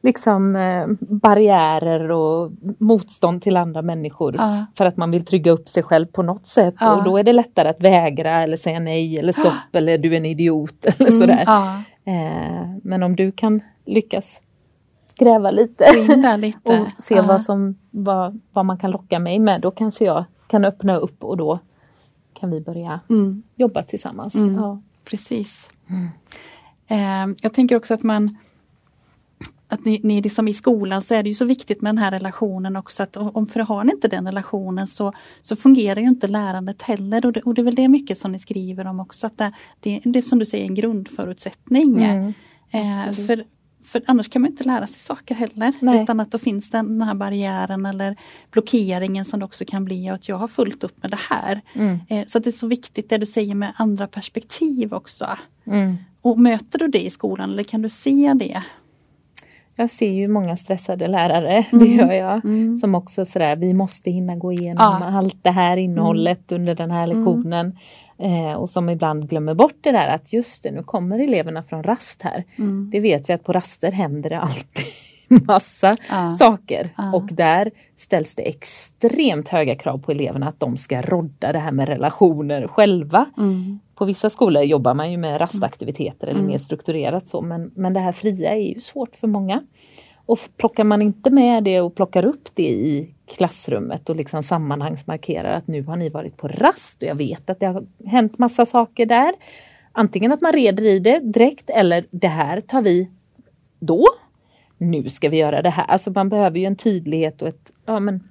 liksom 0.01 0.55
eh, 0.55 0.88
barriärer 1.00 2.11
och 2.11 2.51
motstånd 2.77 3.41
till 3.41 3.57
andra 3.57 3.81
människor 3.81 4.35
ja. 4.38 4.65
för 4.75 4.85
att 4.85 4.97
man 4.97 5.11
vill 5.11 5.25
trygga 5.25 5.51
upp 5.51 5.69
sig 5.69 5.83
själv 5.83 6.05
på 6.05 6.23
något 6.23 6.47
sätt 6.47 6.75
ja. 6.79 6.95
och 6.95 7.03
då 7.03 7.17
är 7.17 7.23
det 7.23 7.33
lättare 7.33 7.69
att 7.69 7.81
vägra 7.81 8.43
eller 8.43 8.57
säga 8.57 8.79
nej 8.79 9.17
eller 9.17 9.31
stopp 9.31 9.53
ja. 9.71 9.77
eller 9.77 9.97
du 9.97 10.13
är 10.13 10.17
en 10.17 10.25
idiot 10.25 10.85
eller 10.97 11.09
mm, 11.09 11.19
sådär. 11.19 11.45
Eh, 12.05 12.75
men 12.83 13.03
om 13.03 13.15
du 13.15 13.31
kan 13.31 13.61
lyckas 13.85 14.41
gräva 15.15 15.51
lite, 15.51 15.85
lite. 16.38 16.59
och 16.63 17.03
se 17.03 17.21
vad, 17.21 17.41
som, 17.41 17.75
vad, 17.91 18.39
vad 18.53 18.65
man 18.65 18.77
kan 18.77 18.91
locka 18.91 19.19
mig 19.19 19.39
med, 19.39 19.61
då 19.61 19.71
kanske 19.71 20.05
jag 20.05 20.25
kan 20.47 20.65
öppna 20.65 20.97
upp 20.97 21.23
och 21.23 21.38
då 21.38 21.59
kan 22.33 22.51
vi 22.51 22.61
börja 22.61 23.00
mm. 23.09 23.43
jobba 23.55 23.83
tillsammans. 23.83 24.35
Mm. 24.35 24.81
Precis. 25.05 25.70
Mm. 25.89 26.10
Eh, 26.88 27.36
jag 27.41 27.53
tänker 27.53 27.75
också 27.75 27.93
att 27.93 28.03
man 28.03 28.38
att 29.72 29.86
ni, 29.86 30.00
ni 30.03 30.22
liksom 30.22 30.48
i 30.48 30.53
skolan 30.53 31.01
så 31.01 31.15
är 31.15 31.24
det 31.24 31.29
ju 31.29 31.36
så 31.36 31.46
viktigt 31.46 31.81
med 31.81 31.89
den 31.89 31.98
här 31.98 32.12
relationen 32.12 32.75
också 32.75 33.03
att 33.03 33.17
om 33.17 33.48
för 33.48 33.60
har 33.60 33.84
ni 33.84 33.91
inte 33.91 34.08
den 34.08 34.25
relationen 34.25 34.88
så, 34.88 35.13
så 35.41 35.55
fungerar 35.55 36.00
ju 36.01 36.08
inte 36.08 36.27
lärandet 36.27 36.81
heller 36.81 37.25
och 37.25 37.34
det, 37.34 37.41
och 37.41 37.53
det 37.53 37.62
är 37.62 37.63
väl 37.63 37.75
det 37.75 37.88
mycket 37.88 38.20
som 38.20 38.31
ni 38.31 38.39
skriver 38.39 38.88
om 38.88 39.00
också 39.00 39.27
att 39.27 39.38
det, 39.38 39.51
det, 39.79 40.01
det 40.03 40.20
är 40.20 40.24
som 40.24 40.39
du 40.39 40.46
säger 40.46 40.65
en 40.65 40.75
grundförutsättning. 40.75 42.03
Mm, 42.03 42.34
eh, 42.72 43.13
för, 43.27 43.43
för 43.91 44.01
annars 44.07 44.29
kan 44.29 44.41
man 44.41 44.51
inte 44.51 44.63
lära 44.63 44.88
sig 44.88 45.00
saker 45.00 45.36
heller. 45.36 45.74
Nej. 45.79 46.03
Utan 46.03 46.19
att 46.19 46.31
då 46.31 46.38
finns 46.38 46.69
den, 46.69 47.01
här 47.01 47.13
barriären 47.13 47.86
eller 47.86 48.15
blockeringen 48.51 49.25
som 49.25 49.39
det 49.39 49.45
också 49.45 49.65
kan 49.67 49.86
bli 49.86 50.10
att 50.10 50.29
jag 50.29 50.36
har 50.38 50.48
fullt 50.48 50.83
upp 50.83 51.01
med 51.03 51.12
det 51.12 51.19
här. 51.29 51.62
Mm. 51.74 52.00
Eh, 52.10 52.24
så 52.27 52.39
det 52.39 52.50
är 52.50 52.51
så 52.51 52.67
viktigt 52.67 53.10
det 53.10 53.17
du 53.17 53.25
säger 53.25 53.55
med 53.55 53.74
andra 53.77 54.07
perspektiv 54.07 54.93
också. 54.93 55.27
Mm. 55.65 55.95
Och 56.21 56.39
möter 56.39 56.79
du 56.79 56.88
det 56.88 57.05
i 57.05 57.10
skolan 57.10 57.51
eller 57.51 57.63
kan 57.63 57.81
du 57.81 57.89
se 57.89 58.33
det? 58.36 58.63
Jag 59.75 59.89
ser 59.89 60.12
ju 60.12 60.27
många 60.27 60.57
stressade 60.57 61.07
lärare, 61.07 61.65
det 61.71 61.77
Mm. 61.77 61.98
gör 61.98 62.12
jag. 62.12 62.45
Mm. 62.45 62.79
Som 62.79 62.95
också 62.95 63.25
sådär, 63.25 63.55
vi 63.55 63.74
måste 63.74 64.12
hinna 64.12 64.36
gå 64.36 64.51
igenom 64.53 64.98
Ja. 65.01 65.17
allt 65.17 65.43
det 65.43 65.51
här 65.51 65.77
innehållet 65.77 66.51
under 66.51 66.75
den 66.75 66.91
här 66.91 67.07
lektionen. 67.07 67.77
Eh, 68.21 68.53
och 68.53 68.69
som 68.69 68.89
ibland 68.89 69.29
glömmer 69.29 69.53
bort 69.53 69.75
det 69.81 69.91
där 69.91 70.07
att 70.07 70.33
just 70.33 70.63
det, 70.63 70.71
nu 70.71 70.83
kommer 70.83 71.19
eleverna 71.19 71.63
från 71.63 71.83
rast 71.83 72.21
här. 72.21 72.43
Mm. 72.57 72.89
Det 72.93 72.99
vet 72.99 73.29
vi 73.29 73.33
att 73.33 73.43
på 73.43 73.53
raster 73.53 73.91
händer 73.91 74.29
det 74.29 74.39
alltid 74.39 74.85
massa 75.47 75.95
Ja. 76.09 76.31
saker. 76.31 76.89
Ja. 76.97 77.13
Och 77.15 77.27
där 77.31 77.71
ställs 77.97 78.35
det 78.35 78.41
extremt 78.49 79.47
höga 79.47 79.75
krav 79.75 79.97
på 79.97 80.11
eleverna 80.11 80.47
att 80.47 80.59
de 80.59 80.77
ska 80.77 81.01
rodda 81.01 81.51
det 81.51 81.59
här 81.59 81.71
med 81.71 81.87
relationer 81.87 82.67
själva. 82.67 83.25
Mm. 83.37 83.79
På 83.95 84.05
vissa 84.05 84.29
skolor 84.29 84.63
jobbar 84.63 84.93
man 84.93 85.11
ju 85.11 85.17
med 85.17 85.41
rastaktiviteter 85.41 86.27
eller 86.27 86.39
Mm. 86.39 86.51
mer 86.51 86.57
strukturerat 86.57 87.27
så 87.27 87.41
men, 87.41 87.71
men 87.75 87.93
det 87.93 87.99
här 87.99 88.11
fria 88.11 88.51
är 88.55 88.73
ju 88.75 88.81
svårt 88.81 89.15
för 89.15 89.27
många. 89.27 89.61
Och 90.25 90.39
plockar 90.57 90.83
man 90.83 91.01
inte 91.01 91.29
med 91.29 91.63
det 91.63 91.81
och 91.81 91.95
plockar 91.95 92.25
upp 92.25 92.49
det 92.53 92.69
i 92.69 93.13
klassrummet 93.25 94.09
och 94.09 94.15
liksom 94.15 94.43
sammanhangsmarkerar 94.43 95.53
att 95.53 95.67
nu 95.67 95.83
har 95.83 95.95
ni 95.95 96.09
varit 96.09 96.37
på 96.37 96.47
rast 96.47 97.01
och 97.01 97.07
jag 97.07 97.15
vet 97.15 97.49
att 97.49 97.59
det 97.59 97.65
har 97.65 97.85
hänt 98.05 98.37
massa 98.37 98.65
saker 98.65 99.05
där. 99.05 99.33
Antingen 99.91 100.31
att 100.31 100.41
man 100.41 100.53
reder 100.53 100.85
i 100.85 100.99
det 100.99 101.19
direkt 101.19 101.69
eller 101.69 102.05
det 102.11 102.27
här 102.27 102.61
tar 102.61 102.81
vi 102.81 103.09
då. 103.79 104.05
Nu 104.77 105.09
ska 105.09 105.29
vi 105.29 105.37
göra 105.37 105.61
det 105.61 105.69
här. 105.69 105.85
Alltså 105.85 106.11
man 106.11 106.29
behöver 106.29 106.59
ju 106.59 106.65
en 106.65 106.75
tydlighet 106.75 107.41
och 107.41 107.47
ett, 107.47 107.71
ja 107.85 107.99
men 107.99 108.23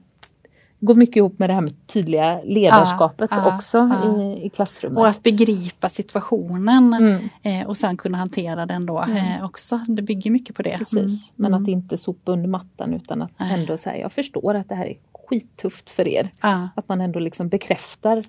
går 0.80 0.94
mycket 0.94 1.16
ihop 1.16 1.38
med 1.38 1.50
det 1.50 1.54
här 1.54 1.60
med 1.60 1.86
tydliga 1.86 2.40
ledarskapet 2.44 3.30
Ja, 3.32 3.56
också 3.56 3.78
ja. 3.78 4.20
I, 4.22 4.46
i 4.46 4.48
klassrummet. 4.50 4.98
Och 4.98 5.08
att 5.08 5.22
begripa 5.22 5.88
situationen 5.88 6.94
Mm. 6.94 7.20
eh, 7.42 7.66
och 7.68 7.76
sen 7.76 7.96
kunna 7.96 8.18
hantera 8.18 8.66
den 8.66 8.86
då 8.86 9.02
eh, 9.02 9.44
också. 9.44 9.80
Det 9.88 10.02
bygger 10.02 10.30
mycket 10.30 10.56
på 10.56 10.62
det. 10.62 10.78
Precis, 10.78 10.96
Mm. 10.96 11.16
men 11.36 11.50
Mm. 11.54 11.62
att 11.62 11.68
inte 11.68 11.96
sopa 11.96 12.32
under 12.32 12.48
mattan 12.48 12.94
utan 12.94 13.22
att 13.22 13.30
Nej. 13.36 13.60
ändå 13.60 13.76
säga 13.76 13.96
jag 14.02 14.12
förstår 14.12 14.54
att 14.54 14.68
det 14.68 14.74
här 14.74 14.86
är 14.86 14.96
skittufft 15.28 15.90
för 15.90 16.08
er. 16.08 16.30
Ja. 16.40 16.68
Att 16.76 16.88
man 16.88 17.00
ändå 17.00 17.18
liksom 17.18 17.48
bekräftar 17.48 18.24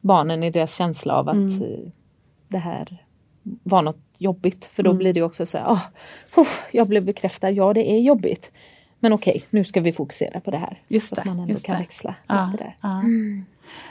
barnen 0.00 0.42
i 0.42 0.50
deras 0.50 0.74
känsla 0.74 1.14
av 1.14 1.28
att 1.28 1.34
Mm. 1.34 1.62
eh, 1.62 1.68
det 2.48 2.58
här 2.58 3.02
var 3.62 3.82
något 3.82 4.00
jobbigt. 4.18 4.64
För 4.64 4.82
då 4.82 4.90
Mm. 4.90 4.98
blir 4.98 5.12
det 5.12 5.22
också 5.22 5.46
så 5.46 5.58
här, 5.58 5.66
oh, 6.36 6.46
jag 6.72 6.88
blev 6.88 7.04
bekräftad, 7.04 7.50
ja 7.50 7.72
det 7.72 7.90
är 7.90 7.98
jobbigt. 7.98 8.52
Men 9.04 9.12
okej, 9.12 9.42
nu 9.50 9.64
ska 9.64 9.80
vi 9.80 9.92
fokusera 9.92 10.40
på 10.40 10.50
det 10.50 10.58
här. 10.58 10.78
Just 10.88 11.08
så 11.08 11.14
att 11.14 11.22
det, 11.24 11.30
man 11.30 11.40
ändå 11.40 11.54
kan 11.60 11.74
det. 11.76 11.80
växla 11.82 12.14
Ja, 12.26 12.48
lite 12.52 12.64
där. 12.64 12.76
ja. 12.82 13.02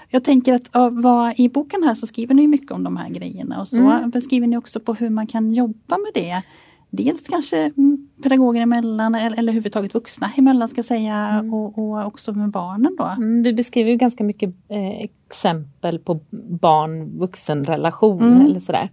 Jag 0.10 0.24
tänker 0.24 0.54
att 0.54 0.70
vad, 0.92 1.34
i 1.40 1.50
boken 1.50 1.84
här 1.84 1.94
så 1.94 2.08
skriver 2.08 2.34
ni 2.34 2.48
mycket 2.48 2.72
om 2.72 2.84
de 2.84 2.98
här 2.98 3.10
grejerna 3.10 3.60
och 3.62 3.68
så 3.68 3.80
Mm. 3.80 4.10
beskriver 4.10 4.48
ni 4.48 4.58
också 4.58 4.80
på 4.80 4.94
hur 4.94 5.10
man 5.10 5.28
kan 5.28 5.52
jobba 5.54 5.98
med 5.98 6.12
det. 6.14 6.42
Dels 6.90 7.28
kanske 7.28 7.58
mm, 7.78 8.10
pedagoger 8.24 8.62
emellan 8.62 9.16
eller, 9.16 9.38
eller 9.38 9.52
överhuvudtaget 9.52 9.94
vuxna 9.94 10.32
emellan 10.38 10.68
ska 10.70 10.78
jag 10.80 10.86
säga 10.86 11.16
Mm. 11.16 11.54
och, 11.54 11.78
och 11.78 12.06
också 12.06 12.34
med 12.34 12.50
barnen 12.50 12.96
då. 12.98 13.04
Mm, 13.06 13.44
vi 13.44 13.54
beskriver 13.54 13.92
ju 13.92 13.98
ganska 13.98 14.24
mycket 14.24 14.50
eh, 14.70 15.00
exempel 15.30 16.00
på 16.00 16.20
barn-vuxen 16.62 17.64
relation 17.66 18.22
Mm. 18.24 18.42
eller 18.46 18.60
sådär. 18.60 18.90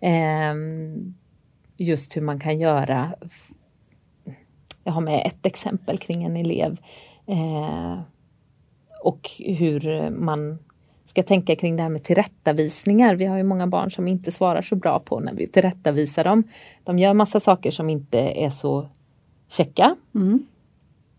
Ehm, 0.00 1.14
just 1.76 2.16
hur 2.16 2.22
man 2.22 2.40
kan 2.40 2.60
göra. 2.60 3.10
Jag 4.88 4.92
har 4.92 5.00
med 5.00 5.26
ett 5.26 5.46
exempel 5.46 5.98
kring 5.98 6.24
en 6.24 6.36
elev. 6.36 6.76
Eh, 7.26 7.98
och 9.02 9.30
hur 9.38 10.10
man 10.10 10.58
ska 11.06 11.22
tänka 11.22 11.56
kring 11.56 11.76
det 11.76 11.82
här 11.82 11.90
med 11.90 12.04
tillrättavisningar. 12.04 13.14
Vi 13.14 13.24
har 13.24 13.36
ju 13.36 13.42
många 13.42 13.66
barn 13.66 13.90
som 13.90 14.08
inte 14.08 14.32
svarar 14.32 14.62
så 14.62 14.76
bra 14.76 14.98
på 14.98 15.20
när 15.20 15.34
vi 15.34 15.46
tillrättavisar 15.46 16.24
dem. 16.24 16.42
De 16.84 16.98
gör 16.98 17.14
massa 17.14 17.40
saker 17.40 17.70
som 17.70 17.90
inte 17.90 18.18
är 18.18 18.50
så 18.50 18.88
checka. 19.48 19.96
Mm. 20.14 20.46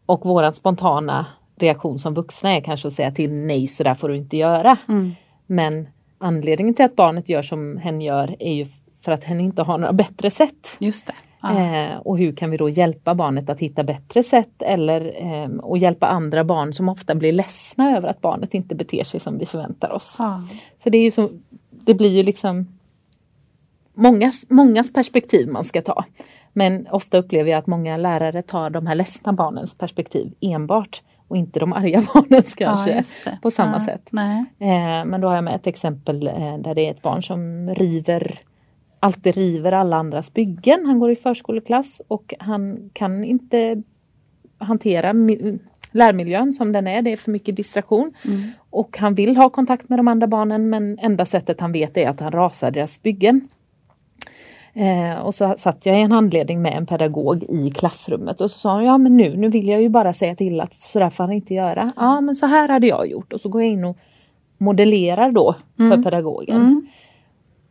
Och 0.06 0.26
våran 0.26 0.54
spontana 0.54 1.26
reaktion 1.56 2.00
som 2.00 2.14
vuxna 2.14 2.56
är 2.56 2.62
kanske 2.62 2.88
att 2.88 2.94
säga 2.94 3.12
till 3.12 3.32
nej, 3.32 3.68
så 3.68 3.84
där 3.84 3.96
får 3.96 4.10
du 4.10 4.18
inte 4.18 4.38
göra. 4.38 4.78
Mm. 4.88 5.12
Men 5.46 5.88
anledningen 6.18 6.74
till 6.74 6.86
att 6.86 6.96
barnet 6.96 7.30
gör 7.30 7.42
som 7.42 7.78
hen 7.78 8.02
gör 8.02 8.36
är 8.40 8.54
ju 8.54 8.66
för 9.02 9.12
att 9.12 9.24
hen 9.24 9.40
inte 9.40 9.62
har 9.62 9.78
några 9.78 9.94
bättre 9.94 10.32
sätt. 10.32 10.78
Just 10.80 11.08
det. 11.08 11.14
Eh, 11.44 11.98
och 11.98 12.18
hur 12.18 12.32
kan 12.32 12.52
vi 12.52 12.58
då 12.58 12.70
hjälpa 12.70 13.16
barnet 13.16 13.50
att 13.50 13.60
hitta 13.60 13.84
bättre 13.84 14.24
sätt 14.24 14.62
eller 14.62 15.24
eh, 15.26 15.50
och 15.50 15.78
hjälpa 15.78 16.08
andra 16.08 16.44
barn 16.44 16.74
som 16.74 16.90
ofta 16.90 17.16
blir 17.16 17.32
ledsna 17.32 17.98
över 17.98 18.08
att 18.08 18.22
barnet 18.22 18.54
inte 18.54 18.76
beter 18.76 19.04
sig 19.04 19.20
som 19.20 19.38
vi 19.38 19.46
förväntar 19.46 19.92
oss. 19.92 20.16
Ja. 20.20 20.44
Så 20.78 20.90
det 20.90 20.98
är 20.98 21.04
ju 21.04 21.12
så, 21.12 21.30
det 21.70 21.94
blir 21.94 22.10
ju 22.10 22.24
liksom 22.24 22.80
mångas, 23.94 24.46
mångas 24.50 24.94
perspektiv 24.94 25.48
man 25.48 25.64
ska 25.64 25.82
ta. 25.82 26.06
Men 26.54 26.88
ofta 26.92 27.18
upplever 27.18 27.52
jag 27.52 27.58
att 27.60 27.68
många 27.68 27.98
lärare 27.98 28.42
tar 28.42 28.70
de 28.70 28.88
här 28.88 28.96
ledsna 28.96 29.34
barnens 29.34 29.78
perspektiv 29.78 30.34
enbart 30.40 31.02
och 31.28 31.38
inte 31.38 31.60
de 31.60 31.74
arga 31.74 32.04
barnens 32.14 32.56
kanske. 32.56 32.94
Det. 33.26 33.40
på 33.42 33.52
samma 33.52 33.78
ja. 33.78 33.86
sätt. 33.86 34.10
Eh, 34.60 35.06
men 35.06 35.22
då 35.22 35.28
har 35.28 35.36
jag 35.36 35.44
med 35.44 35.56
ett 35.56 35.68
exempel 35.68 36.28
eh, 36.28 36.58
där 36.58 36.76
det 36.76 36.88
är 36.88 36.92
ett 36.92 37.02
barn 37.02 37.24
som 37.24 37.70
river 37.76 38.40
alltid 39.00 39.36
river 39.36 39.72
alla 39.72 39.96
andras 39.98 40.34
byggen. 40.34 40.86
Han 40.86 41.00
går 41.00 41.12
i 41.12 41.16
förskoleklass 41.16 42.02
och 42.08 42.34
han 42.40 42.90
kan 42.94 43.24
inte 43.24 43.84
hantera 44.58 45.14
mi- 45.14 45.60
lärmiljön 45.92 46.54
som 46.54 46.72
den 46.72 46.88
är. 46.88 47.02
Det 47.02 47.12
är 47.12 47.18
för 47.18 47.32
mycket 47.32 47.56
distraktion. 47.56 48.14
Mm. 48.26 48.42
Och 48.70 48.98
han 48.98 49.16
vill 49.16 49.38
ha 49.38 49.50
kontakt 49.50 49.90
med 49.90 50.00
de 50.00 50.08
andra 50.08 50.28
barnen 50.28 50.70
men 50.70 51.00
enda 51.00 51.26
sättet 51.26 51.62
han 51.62 51.72
vet 51.72 51.98
är 51.98 52.10
att 52.10 52.20
han 52.20 52.32
rasar 52.32 52.72
deras 52.72 53.02
byggen. 53.04 53.48
Eh, 54.74 55.20
och 55.20 55.36
så 55.36 55.56
satt 55.58 55.86
jag 55.86 56.00
i 56.00 56.02
en 56.02 56.12
handledning 56.12 56.62
med 56.62 56.78
en 56.78 56.86
pedagog 56.86 57.44
i 57.44 57.70
klassrummet 57.72 58.42
och 58.42 58.52
så 58.52 58.60
sa 58.60 58.74
hon, 58.76 58.84
ja 58.86 58.98
men 58.98 59.18
nu, 59.18 59.38
nu 59.38 59.50
vill 59.50 59.68
jag 59.68 59.82
ju 59.82 59.90
bara 59.90 60.14
säga 60.14 60.36
till 60.36 60.62
att 60.62 60.74
sådär 60.74 61.10
får 61.10 61.24
han 61.24 61.34
inte 61.34 61.54
göra. 61.54 61.92
Ja 61.96 62.22
men 62.22 62.36
så 62.36 62.46
här 62.46 62.70
hade 62.70 62.88
jag 62.88 63.08
gjort 63.08 63.34
och 63.34 63.42
så 63.42 63.50
går 63.50 63.62
jag 63.62 63.72
in 63.72 63.84
och 63.84 63.98
modellerar 64.58 65.32
då 65.32 65.56
för 65.78 65.84
Mm. 65.84 66.04
pedagogen. 66.04 66.56
Mm. 66.58 66.88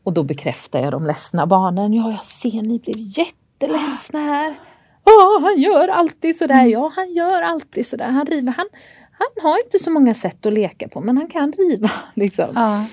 Och 0.08 0.14
då 0.14 0.22
bekräftar 0.22 0.78
jag 0.78 0.92
de 0.92 1.06
ledsna 1.06 1.46
barnen. 1.46 1.94
Ja, 1.94 2.10
jag 2.10 2.24
ser 2.24 2.62
ni 2.62 2.78
blev 2.78 2.96
jätteledsna 2.98 4.20
här. 4.20 4.58
Ja, 5.04 5.40
han 5.42 5.60
gör 5.60 5.88
alltid 5.88 6.36
sådär. 6.36 6.64
Ja, 6.64 6.92
han 6.96 7.12
gör 7.12 7.42
alltid 7.42 7.86
sådär. 7.86 8.08
Han 8.08 8.26
river. 8.26 8.54
Han, 8.56 8.66
han 9.12 9.50
har 9.50 9.64
inte 9.64 9.78
så 9.78 9.90
många 9.90 10.14
sätt 10.14 10.46
att 10.46 10.52
leka 10.52 10.88
på, 10.88 11.00
men 11.00 11.16
han 11.16 11.26
kan 11.26 11.52
riva. 11.52 11.90
Liksom. 12.14 12.46
Ja. 12.54 12.84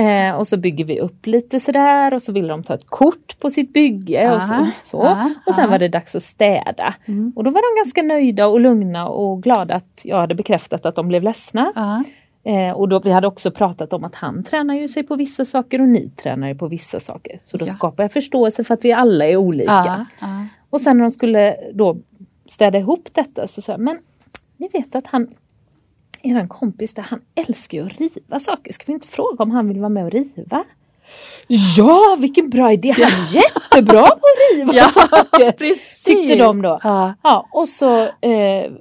Eh, 0.00 0.36
och 0.36 0.48
så 0.48 0.56
bygger 0.56 0.84
vi 0.84 1.00
upp 1.00 1.26
lite 1.26 1.60
sådär 1.60 2.14
och 2.14 2.22
så 2.22 2.32
vill 2.32 2.46
de 2.46 2.62
ta 2.62 2.74
ett 2.74 2.86
kort 2.86 3.40
på 3.40 3.50
sitt 3.50 3.72
bygge. 3.72 4.36
Och, 4.36 4.42
så, 4.42 4.52
Aha, 4.52 4.70
så. 4.82 5.02
aha, 5.02 5.30
och 5.46 5.54
sen 5.54 5.64
aha. 5.64 5.70
var 5.70 5.78
det 5.78 5.88
dags 5.88 6.14
att 6.14 6.22
städa. 6.22 6.94
Mm. 7.06 7.32
Och 7.36 7.44
då 7.44 7.50
var 7.50 7.74
de 7.74 7.80
ganska 7.80 8.02
nöjda 8.02 8.46
och 8.46 8.60
lugna 8.60 9.08
och 9.08 9.42
glada 9.42 9.74
att 9.74 10.00
jag 10.04 10.16
hade 10.16 10.34
bekräftat 10.34 10.86
att 10.86 10.94
de 10.94 11.08
blev 11.08 11.22
ledsna. 11.22 11.72
Eh, 12.44 12.70
och 12.72 12.88
då, 12.88 12.98
vi 13.00 13.10
hade 13.10 13.26
också 13.26 13.50
pratat 13.50 13.92
om 13.92 14.04
att 14.04 14.14
han 14.14 14.44
tränar 14.44 14.74
ju 14.74 14.88
sig 14.88 15.02
på 15.02 15.16
vissa 15.16 15.44
saker 15.44 15.80
och 15.80 15.88
ni 15.88 16.10
tränar 16.10 16.48
ju 16.48 16.54
på 16.54 16.68
vissa 16.68 17.00
saker. 17.00 17.38
Så 17.42 17.56
då 17.56 17.66
Ja. 17.66 17.72
skapar 17.72 18.04
jag 18.04 18.12
förståelse 18.12 18.64
för 18.64 18.74
att 18.74 18.84
vi 18.84 18.92
alla 18.92 19.24
är 19.26 19.36
olika. 19.36 19.72
Ja. 19.72 20.04
Ja. 20.20 20.46
Och 20.70 20.80
sen 20.80 20.96
när 20.98 21.04
de 21.04 21.10
skulle 21.10 21.56
då 21.74 21.96
städa 22.46 22.78
ihop 22.78 23.08
detta 23.12 23.46
så 23.46 23.62
sa 23.62 23.72
jag, 23.72 23.80
men 23.80 23.98
ni 24.56 24.68
vet 24.68 24.94
att 24.94 25.06
han, 25.06 25.28
eran 26.22 26.48
kompis 26.48 26.94
där, 26.94 27.02
han 27.02 27.20
älskar 27.34 27.78
ju 27.78 27.84
att 27.86 27.98
riva 27.98 28.40
saker. 28.40 28.72
Ska 28.72 28.84
vi 28.86 28.92
inte 28.92 29.08
fråga 29.08 29.42
om 29.44 29.50
han 29.50 29.68
vill 29.68 29.78
vara 29.78 29.88
med 29.88 30.04
och 30.04 30.10
riva? 30.12 30.64
Ja, 31.76 32.16
vilken 32.20 32.50
bra 32.50 32.72
idé! 32.72 32.92
Han 32.92 33.02
är 33.02 33.34
jättebra 33.34 34.02
på 34.02 34.12
att 34.14 34.56
riva 34.56 34.72
Ja, 34.74 34.84
saker! 34.84 35.52
precis. 35.52 36.02
Tyckte 36.02 36.36
de 36.36 36.62
då. 36.62 36.78
Ja. 36.82 37.14
Ja, 37.22 37.48
och 37.52 37.68
så 37.68 38.02
eh, 38.02 38.72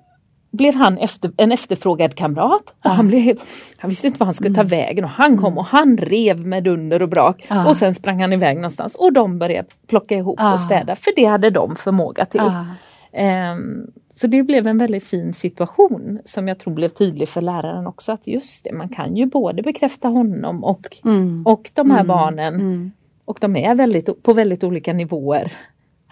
blev 0.54 0.76
han 0.76 0.98
efter, 0.98 1.32
en 1.38 1.52
efterfrågad 1.52 2.16
kamrat. 2.16 2.74
Och 2.84 2.90
han, 2.92 3.08
blev, 3.08 3.40
han 3.78 3.90
visste 3.90 4.08
inte 4.08 4.20
vad 4.20 4.28
han 4.28 4.34
skulle 4.34 4.56
ta 4.56 4.64
vägen 4.64 5.04
och 5.04 5.10
han 5.10 5.38
kom 5.38 5.58
och 5.58 5.66
han 5.66 5.98
rev 5.98 6.40
med 6.48 6.64
dunder 6.64 7.02
och 7.02 7.10
brak. 7.10 7.46
Ja. 7.50 7.70
Och 7.70 7.76
sen 7.78 7.96
sprang 7.96 8.22
han 8.22 8.34
iväg 8.34 8.56
någonstans 8.56 8.96
och 8.96 9.14
de 9.14 9.40
började 9.40 9.68
plocka 9.88 10.16
ihop 10.16 10.40
Ja. 10.40 10.54
och 10.54 10.60
städa 10.60 10.96
för 10.96 11.12
det 11.16 11.26
hade 11.26 11.50
de 11.50 11.76
förmåga 11.76 12.26
till. 12.26 12.42
Ja. 12.44 12.66
Ehm, 13.14 13.88
så 14.14 14.28
det 14.28 14.44
blev 14.44 14.68
en 14.68 14.78
väldigt 14.78 15.04
fin 15.04 15.34
situation 15.34 16.20
som 16.24 16.48
jag 16.48 16.60
tror 16.60 16.74
blev 16.74 16.88
tydlig 16.90 17.30
för 17.30 17.42
läraren 17.42 17.88
också 17.88 18.12
att 18.12 18.28
just 18.28 18.64
det, 18.64 18.74
man 18.74 18.90
kan 18.90 19.16
ju 19.18 19.26
både 19.26 19.64
bekräfta 19.64 20.08
honom 20.08 20.64
och, 20.64 20.98
Mm. 21.06 21.44
och 21.46 21.70
de 21.74 21.92
här 21.92 21.98
Mm. 22.00 22.08
barnen. 22.08 22.54
Mm. 22.56 22.92
Och 23.26 23.38
de 23.42 23.56
är 23.56 23.76
väldigt, 23.76 24.24
på 24.24 24.34
väldigt 24.34 24.64
olika 24.64 24.94
nivåer. 24.94 25.52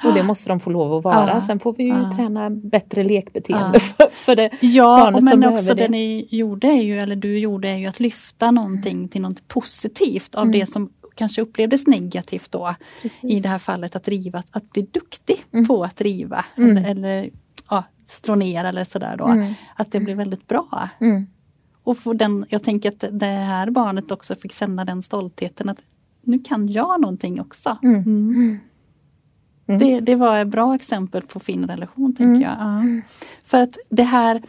Och 0.04 0.14
det 0.14 0.24
måste 0.24 0.50
de 0.50 0.60
få 0.60 0.70
lov 0.70 0.94
att 0.94 1.04
vara. 1.04 1.30
Ja. 1.30 1.42
Sen 1.42 1.60
får 1.60 1.74
vi 1.74 1.84
ju 1.84 1.96
träna 2.16 2.50
bättre 2.50 3.04
lekbeteende 3.04 3.70
Ja. 3.74 3.80
för, 3.98 4.08
för 4.12 4.36
det 4.36 4.50
Ja, 4.62 4.98
barnet 5.04 5.24
och 5.24 5.30
som 5.30 5.40
men 5.40 5.54
också 5.54 5.64
behöver 5.64 5.82
det 5.82 5.90
ni 5.90 6.28
gjorde 6.30 6.68
är 6.68 6.82
ju, 6.82 6.98
eller 7.00 7.16
du 7.16 7.38
gjorde 7.40 7.70
är 7.70 7.78
ju 7.78 7.86
att 7.88 8.00
lyfta 8.00 8.52
någonting 8.52 9.08
till 9.08 9.22
något 9.22 9.48
positivt 9.48 10.36
av 10.36 10.44
Mm. 10.46 10.60
det 10.60 10.66
som 10.66 10.90
kanske 11.16 11.42
upplevdes 11.42 11.88
negativt 11.88 12.52
då. 12.52 12.76
Precis. 13.02 13.24
I 13.32 13.40
det 13.40 13.50
här 13.50 13.60
fallet 13.60 13.96
att 13.96 14.08
riva, 14.08 14.44
att, 14.52 14.72
bli 14.72 14.82
duktig 14.92 15.46
Mm. 15.54 15.66
på 15.68 15.84
att 15.84 16.02
riva. 16.02 16.46
Mm. 16.58 16.78
Eller, 16.78 16.90
eller 16.92 17.30
ja, 17.70 17.84
slå 18.06 18.36
ner 18.36 18.66
eller 18.66 18.84
sådär 18.84 19.16
då. 19.18 19.26
Mm. 19.28 19.54
Att 19.76 19.92
det 19.92 20.00
blir 20.00 20.16
väldigt 20.16 20.48
bra. 20.48 20.90
Mm. 21.00 21.28
Och 21.84 21.98
för 21.98 22.14
den, 22.14 22.46
jag 22.50 22.64
tänker 22.64 22.90
att 22.90 23.04
det 23.20 23.26
här 23.26 23.70
barnet 23.70 24.12
också 24.12 24.36
fick 24.36 24.52
känna 24.54 24.86
den 24.86 25.02
stoltheten 25.04 25.70
att 25.70 25.82
nu 26.22 26.40
kan 26.40 26.68
jag 26.72 27.02
någonting 27.02 27.42
också. 27.42 27.78
Mm. 29.72 29.80
Det, 29.80 30.00
det 30.00 30.16
var 30.16 30.40
ett 30.40 30.48
bra 30.48 30.76
exempel 30.76 31.22
på 31.22 31.40
fin 31.40 31.68
relation, 31.68 32.16
tänker 32.16 32.24
mm. 32.24 32.42
jag. 32.42 32.58
Ja. 32.60 33.02
För 33.44 33.62
att 33.62 33.78
det 33.90 34.04
här 34.04 34.42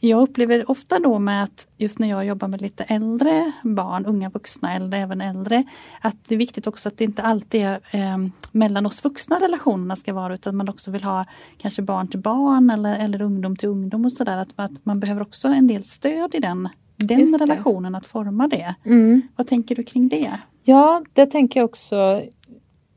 jag 0.00 0.22
upplever 0.22 0.70
ofta 0.70 0.98
då 0.98 1.18
med 1.18 1.44
att 1.44 1.66
just 1.76 1.98
när 1.98 2.08
jag 2.08 2.26
jobbar 2.26 2.48
med 2.48 2.62
lite 2.62 2.84
äldre 2.84 3.52
barn, 3.62 4.06
unga 4.06 4.30
vuxna 4.30 4.74
eller 4.74 4.98
även 4.98 5.20
äldre, 5.20 5.64
att 6.00 6.16
det 6.28 6.34
är 6.34 6.38
viktigt 6.38 6.66
också 6.66 6.88
att 6.88 6.98
det 6.98 7.04
inte 7.04 7.22
alltid 7.22 7.62
är 7.62 7.80
eh, 7.90 8.18
mellan 8.52 8.86
oss 8.86 9.04
vuxna 9.04 9.36
relationerna 9.40 9.96
ska 9.96 10.12
vara 10.12 10.34
utan 10.34 10.56
man 10.56 10.68
också 10.68 10.90
vill 10.90 11.04
ha 11.04 11.24
kanske 11.58 11.82
barn 11.82 12.08
till 12.08 12.20
barn 12.20 12.70
eller, 12.70 12.98
eller 12.98 13.22
ungdom 13.22 13.56
till 13.56 13.68
ungdom 13.68 14.04
och 14.04 14.12
sådär. 14.12 14.36
Att, 14.36 14.48
att 14.56 14.84
man 14.86 15.00
behöver 15.00 15.22
också 15.22 15.48
en 15.48 15.66
del 15.66 15.84
stöd 15.84 16.34
i 16.34 16.38
den, 16.38 16.68
den 16.96 17.38
relationen, 17.38 17.94
att 17.94 18.06
forma 18.06 18.48
det. 18.48 18.74
Mm. 18.84 19.22
Vad 19.36 19.46
tänker 19.46 19.76
du 19.76 19.82
kring 19.82 20.08
det? 20.08 20.38
Ja, 20.62 21.04
det 21.12 21.26
tänker 21.26 21.60
jag 21.60 21.64
också 21.64 22.22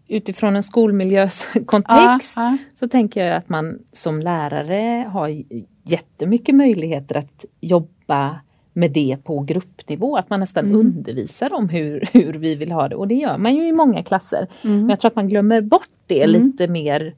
utifrån 0.07 0.55
en 0.55 0.63
skolmiljöskontext 0.63 2.33
ja, 2.35 2.41
ja. 2.41 2.57
så 2.73 2.87
tänker 2.87 3.25
jag 3.25 3.37
att 3.37 3.49
man 3.49 3.79
som 3.91 4.21
lärare 4.21 5.09
har 5.09 5.43
jättemycket 5.83 6.55
möjligheter 6.55 7.17
att 7.17 7.45
jobba 7.61 8.39
med 8.73 8.91
det 8.91 9.17
på 9.23 9.39
gruppnivå, 9.39 10.17
att 10.17 10.29
man 10.29 10.39
nästan 10.39 10.65
mm. 10.65 10.79
undervisar 10.79 11.53
om 11.53 11.69
hur, 11.69 12.09
hur 12.13 12.33
vi 12.33 12.55
vill 12.55 12.71
ha 12.71 12.87
det 12.87 12.95
och 12.95 13.07
det 13.07 13.15
gör 13.15 13.37
man 13.37 13.55
ju 13.55 13.67
i 13.67 13.73
många 13.73 14.03
klasser. 14.03 14.47
Mm. 14.63 14.79
Men 14.79 14.89
jag 14.89 14.99
tror 14.99 15.11
att 15.11 15.15
man 15.15 15.29
glömmer 15.29 15.61
bort 15.61 15.89
det 16.07 16.23
mm. 16.23 16.41
lite 16.41 16.67
mer 16.67 17.15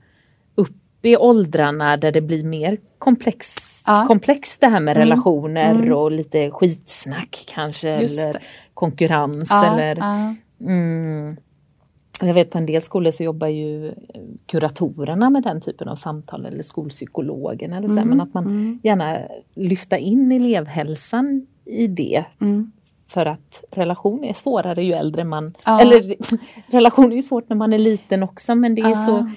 upp 0.56 1.06
i 1.06 1.18
åldrarna 1.18 1.98
där 1.98 2.12
det 2.12 2.22
blir 2.22 2.44
mer 2.44 2.78
komplex, 2.98 3.56
ja. 3.86 4.06
komplext 4.08 4.62
det 4.62 4.68
här 4.68 4.80
med 4.80 4.98
mm. 4.98 5.10
relationer 5.10 5.72
mm. 5.72 5.94
och 5.94 6.12
lite 6.12 6.52
skitsnack 6.52 7.46
kanske 7.48 7.90
eller 7.90 8.44
konkurrens 8.74 9.52
eller 9.52 9.98
mm. 10.60 11.38
Jag 12.22 12.34
vet 12.34 12.50
på 12.50 12.58
en 12.58 12.66
del 12.66 12.82
skolor 12.82 13.12
så 13.12 13.24
jobbar 13.24 13.48
ju 13.48 13.94
kuratorerna 14.46 15.30
med 15.30 15.44
den 15.44 15.62
typen 15.62 15.88
av 15.88 15.96
samtal 15.96 16.46
eller 16.46 16.64
skolpsykologen 16.64 17.74
eller 17.74 17.88
så, 17.88 17.98
mm, 17.98 18.10
men 18.10 18.22
att 18.22 18.34
man 18.34 18.46
mm. 18.46 18.80
gärna 18.84 19.20
lyfter 19.56 19.98
in 19.98 20.32
elevhälsan 20.32 21.48
i 21.66 21.88
det. 21.88 22.26
Mm. 22.42 22.72
För 23.08 23.26
att 23.26 23.64
relation 23.72 24.24
är 24.24 24.34
svårare 24.34 24.84
ju 24.84 24.94
äldre 24.94 25.24
man, 25.24 25.54
ja. 25.66 25.82
eller 25.82 26.16
relation 26.72 27.12
är 27.12 27.16
ju 27.16 27.22
svårt 27.22 27.50
när 27.50 27.56
man 27.56 27.74
är 27.74 27.80
liten 27.80 28.24
också 28.24 28.56
men 28.56 28.76
det 28.76 28.82
är 28.82 28.90
ja. 28.90 28.96
så 29.06 29.32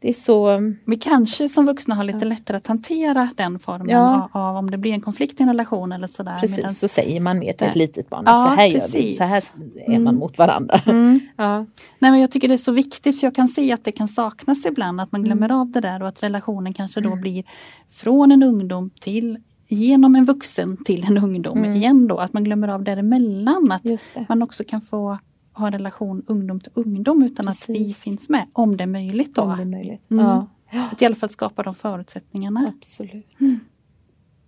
det 0.00 0.08
är 0.08 0.12
så... 0.12 0.60
Vi 0.84 0.96
kanske 0.96 1.48
som 1.48 1.66
vuxna 1.66 1.94
har 1.94 2.04
lite 2.04 2.24
lättare 2.24 2.56
att 2.56 2.66
hantera 2.66 3.28
den 3.36 3.58
formen 3.58 3.88
ja. 3.88 4.28
av, 4.32 4.42
av, 4.42 4.56
om 4.56 4.70
det 4.70 4.78
blir 4.78 4.92
en 4.92 5.00
konflikt 5.00 5.40
i 5.40 5.42
en 5.42 5.48
relation 5.48 5.92
eller 5.92 6.06
sådär. 6.06 6.38
Precis, 6.40 6.56
Medans... 6.56 6.78
så 6.78 6.88
säger 6.88 7.20
man 7.20 7.38
mer 7.38 7.52
till 7.52 7.66
ett 7.66 7.76
litet 7.76 8.10
barn 8.10 8.22
ja, 8.26 8.44
så 8.44 8.62
här 8.62 8.70
precis. 8.70 8.94
gör 8.94 9.02
vi, 9.02 9.16
så 9.16 9.24
här 9.24 9.44
är 9.86 9.90
man 9.90 10.00
mm. 10.00 10.14
mot 10.14 10.38
varandra. 10.38 10.80
Mm. 10.86 11.20
Ja. 11.36 11.58
Nej, 11.98 12.10
men 12.10 12.20
jag 12.20 12.30
tycker 12.30 12.48
det 12.48 12.54
är 12.54 12.58
så 12.58 12.72
viktigt 12.72 13.20
för 13.20 13.26
jag 13.26 13.34
kan 13.34 13.48
se 13.48 13.72
att 13.72 13.84
det 13.84 13.92
kan 13.92 14.08
saknas 14.08 14.66
ibland 14.66 15.00
att 15.00 15.12
man 15.12 15.22
glömmer 15.22 15.46
mm. 15.46 15.58
av 15.58 15.70
det 15.70 15.80
där 15.80 16.02
och 16.02 16.08
att 16.08 16.22
relationen 16.22 16.74
kanske 16.74 17.00
då 17.00 17.08
mm. 17.08 17.20
blir 17.20 17.44
från 17.90 18.32
en 18.32 18.42
ungdom 18.42 18.90
till 19.00 19.38
genom 19.68 20.14
en 20.14 20.24
vuxen 20.24 20.84
till 20.84 21.04
en 21.04 21.18
ungdom 21.18 21.58
mm. 21.58 21.72
igen 21.72 22.08
då, 22.08 22.18
att 22.18 22.32
man 22.32 22.44
glömmer 22.44 22.68
av 22.68 22.82
däremellan. 22.82 23.72
Att 23.72 24.28
man 24.28 24.42
också 24.42 24.64
kan 24.64 24.80
få 24.80 25.18
ha 25.58 25.66
en 25.66 25.72
relation 25.72 26.22
ungdom 26.26 26.60
till 26.60 26.72
ungdom 26.74 27.22
utan 27.22 27.46
Precis. 27.46 27.62
att 27.62 27.76
vi 27.76 27.94
finns 27.94 28.28
med. 28.28 28.46
Om 28.52 28.76
det 28.76 28.82
är 28.82 28.88
möjligt 28.88 29.34
då. 29.34 29.42
Om 29.42 29.56
det 29.56 29.62
är 29.62 29.66
möjligt. 29.66 30.10
Mm. 30.10 30.24
Ja. 30.24 30.48
Att 30.92 31.02
i 31.02 31.06
alla 31.06 31.14
fall 31.14 31.30
skapa 31.30 31.62
de 31.62 31.74
förutsättningarna. 31.74 32.72
Absolut. 32.76 33.40
Mm. 33.40 33.60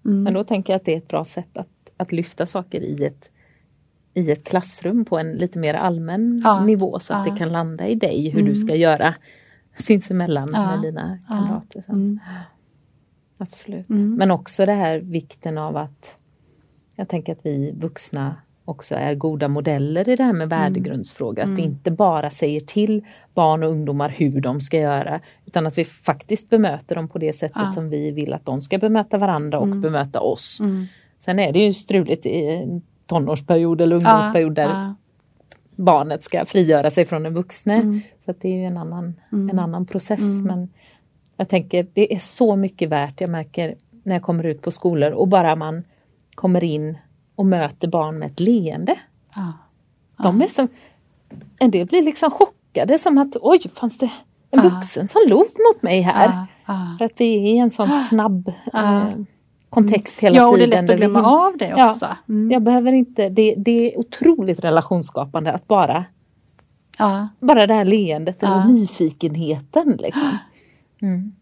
Mm. 0.04 0.22
Men 0.22 0.32
då 0.32 0.44
tänker 0.44 0.72
jag 0.72 0.78
att 0.78 0.84
det 0.84 0.94
är 0.94 0.98
ett 0.98 1.08
bra 1.08 1.24
sätt 1.24 1.58
att, 1.58 1.90
att 1.96 2.12
lyfta 2.12 2.46
saker 2.46 2.80
i 2.80 3.04
ett, 3.04 3.30
i 4.14 4.30
ett 4.30 4.44
klassrum 4.44 5.04
på 5.04 5.18
en 5.18 5.32
lite 5.32 5.58
mer 5.58 5.74
allmän 5.74 6.42
ja. 6.44 6.64
nivå 6.64 7.00
så 7.00 7.14
att 7.14 7.26
ja. 7.26 7.32
det 7.32 7.38
kan 7.38 7.48
landa 7.48 7.88
i 7.88 7.94
dig 7.94 8.30
hur 8.30 8.40
du 8.40 8.46
mm. 8.46 8.56
ska 8.56 8.74
göra 8.74 9.14
sinsemellan 9.76 10.48
ja. 10.52 10.70
med 10.70 10.82
dina 10.82 11.18
kamrater. 11.28 11.84
Mm. 11.88 12.20
Absolut. 13.38 13.88
Mm. 13.88 14.14
Men 14.14 14.30
också 14.30 14.66
det 14.66 14.72
här 14.72 14.98
vikten 14.98 15.58
av 15.58 15.76
att 15.76 16.16
jag 16.96 17.08
tänker 17.08 17.32
att 17.32 17.46
vi 17.46 17.72
vuxna 17.72 18.36
också 18.70 18.94
är 18.94 19.14
goda 19.14 19.48
modeller 19.48 20.08
i 20.08 20.16
det 20.16 20.22
här 20.22 20.32
med 20.32 20.52
mm. 20.52 20.58
värdegrundsfrågor. 20.60 21.42
Mm. 21.42 21.52
Att 21.52 21.58
vi 21.58 21.62
inte 21.62 21.90
bara 21.90 22.30
säger 22.30 22.60
till 22.60 23.04
barn 23.34 23.62
och 23.62 23.70
ungdomar 23.70 24.08
hur 24.08 24.40
de 24.40 24.60
ska 24.60 24.78
göra 24.78 25.20
utan 25.46 25.66
att 25.66 25.78
vi 25.78 25.84
faktiskt 25.84 26.50
bemöter 26.50 26.94
dem 26.94 27.08
på 27.08 27.18
det 27.18 27.32
sättet 27.32 27.62
ja. 27.64 27.72
som 27.72 27.90
vi 27.90 28.10
vill 28.10 28.32
att 28.32 28.44
de 28.44 28.62
ska 28.62 28.78
bemöta 28.78 29.18
varandra 29.18 29.58
och 29.58 29.66
mm. 29.66 29.80
bemöta 29.80 30.20
oss. 30.20 30.60
Mm. 30.60 30.86
Sen 31.18 31.38
är 31.38 31.52
det 31.52 31.58
ju 31.58 31.72
struligt 31.72 32.26
i 32.26 32.66
tonårsperiod 33.06 33.80
eller 33.80 33.96
ungdomsperiod 33.96 34.58
ja. 34.58 34.62
där 34.62 34.94
barnet 35.76 36.22
ska 36.22 36.44
frigöra 36.44 36.90
sig 36.90 37.04
från 37.04 37.22
den 37.22 37.34
vuxne. 37.34 37.74
Mm. 37.74 38.00
Så 38.24 38.34
det 38.40 38.62
är 38.62 38.66
en 38.66 38.76
annan, 38.76 39.14
en 39.30 39.58
annan 39.58 39.86
process. 39.86 40.20
Men 40.44 40.68
jag 41.36 41.48
tänker 41.48 41.86
det 41.92 42.14
är 42.14 42.18
så 42.18 42.56
mycket 42.56 42.88
värt, 42.88 43.20
jag 43.20 43.30
märker 43.30 43.74
när 44.02 44.14
jag 44.14 44.22
kommer 44.22 44.44
ut 44.44 44.62
på 44.62 44.70
skolor 44.70 45.10
och 45.10 45.28
bara 45.28 45.56
man 45.56 45.84
kommer 46.34 46.64
in 46.64 46.98
och 47.40 47.46
möter 47.46 47.88
barn 47.88 48.18
med 48.18 48.30
ett 48.30 48.40
leende. 48.40 48.98
Ah. 49.32 49.52
De 50.22 50.42
är 50.42 50.46
som, 50.46 50.68
en 51.58 51.70
del 51.70 51.86
blir 51.86 52.02
liksom 52.02 52.30
chockade 52.30 52.98
som 52.98 53.18
att 53.18 53.36
oj, 53.40 53.70
fanns 53.74 53.98
det 53.98 54.10
en 54.50 54.62
vuxen 54.62 55.08
som 55.08 55.20
log 55.26 55.40
mot 55.40 55.82
mig 55.82 56.00
här? 56.00 56.46
För 56.98 57.04
att 57.04 57.16
det 57.16 57.24
är 57.24 57.62
en 57.62 57.70
sån 57.70 58.04
snabb 58.08 58.52
eh, 58.72 59.08
kontext 59.70 60.20
hela 60.20 60.36
ja, 60.36 60.48
och 60.48 60.54
tiden. 60.54 60.70
det 60.70 60.76
är 60.76 60.82
lätt 60.82 60.90
att 60.90 60.96
glömma 60.96 61.20
vi, 61.20 61.26
av 61.26 61.56
det 61.56 61.84
också. 61.84 62.06
Ja, 62.06 62.16
mm. 62.28 62.50
Jag 62.50 62.62
behöver 62.62 62.92
inte, 62.92 63.28
det, 63.28 63.54
det 63.54 63.92
är 63.92 63.98
otroligt 63.98 64.60
relationsskapande 64.60 65.52
att 65.52 65.68
bara 65.68 66.04
Bara 67.40 67.66
det 67.66 67.74
här 67.74 67.84
leendet 67.84 68.42
eller 68.42 68.64
nyfikenheten. 68.64 69.96
Liksom. 70.00 70.30
Mm. 71.02 71.32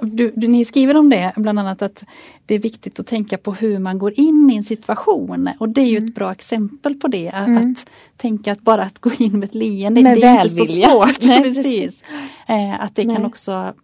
Du, 0.00 0.32
du, 0.36 0.48
ni 0.48 0.64
skriver 0.64 0.96
om 0.96 1.10
det, 1.10 1.32
bland 1.36 1.58
annat 1.58 1.82
att 1.82 2.04
det 2.46 2.54
är 2.54 2.58
viktigt 2.58 3.00
att 3.00 3.06
tänka 3.06 3.38
på 3.38 3.54
hur 3.54 3.78
man 3.78 3.98
går 3.98 4.20
in 4.20 4.50
i 4.52 4.56
en 4.56 4.64
situation. 4.64 5.50
Och 5.60 5.68
det 5.68 5.80
är 5.80 5.88
ju 5.88 5.96
mm. 5.96 6.08
ett 6.08 6.14
bra 6.14 6.32
exempel 6.32 6.94
på 6.94 7.08
det. 7.08 7.28
Mm. 7.28 7.56
Att 7.56 7.90
tänka 8.16 8.52
att 8.52 8.60
bara 8.60 8.82
att 8.82 8.98
gå 8.98 9.10
in 9.18 9.38
med 9.38 9.48
ett 9.48 9.54
leende, 9.54 10.02
med 10.02 10.16
det 10.16 10.26
är 10.26 10.34
inte 10.34 10.48
så 10.48 10.64
svårt. 10.64 11.22
Nej, 11.22 11.42
precis. 11.42 12.02
Eh, 12.48 12.80
att 12.80 12.96
det 12.96 13.04
Nej. 13.04 13.16
kan 13.16 13.26
också 13.26 13.74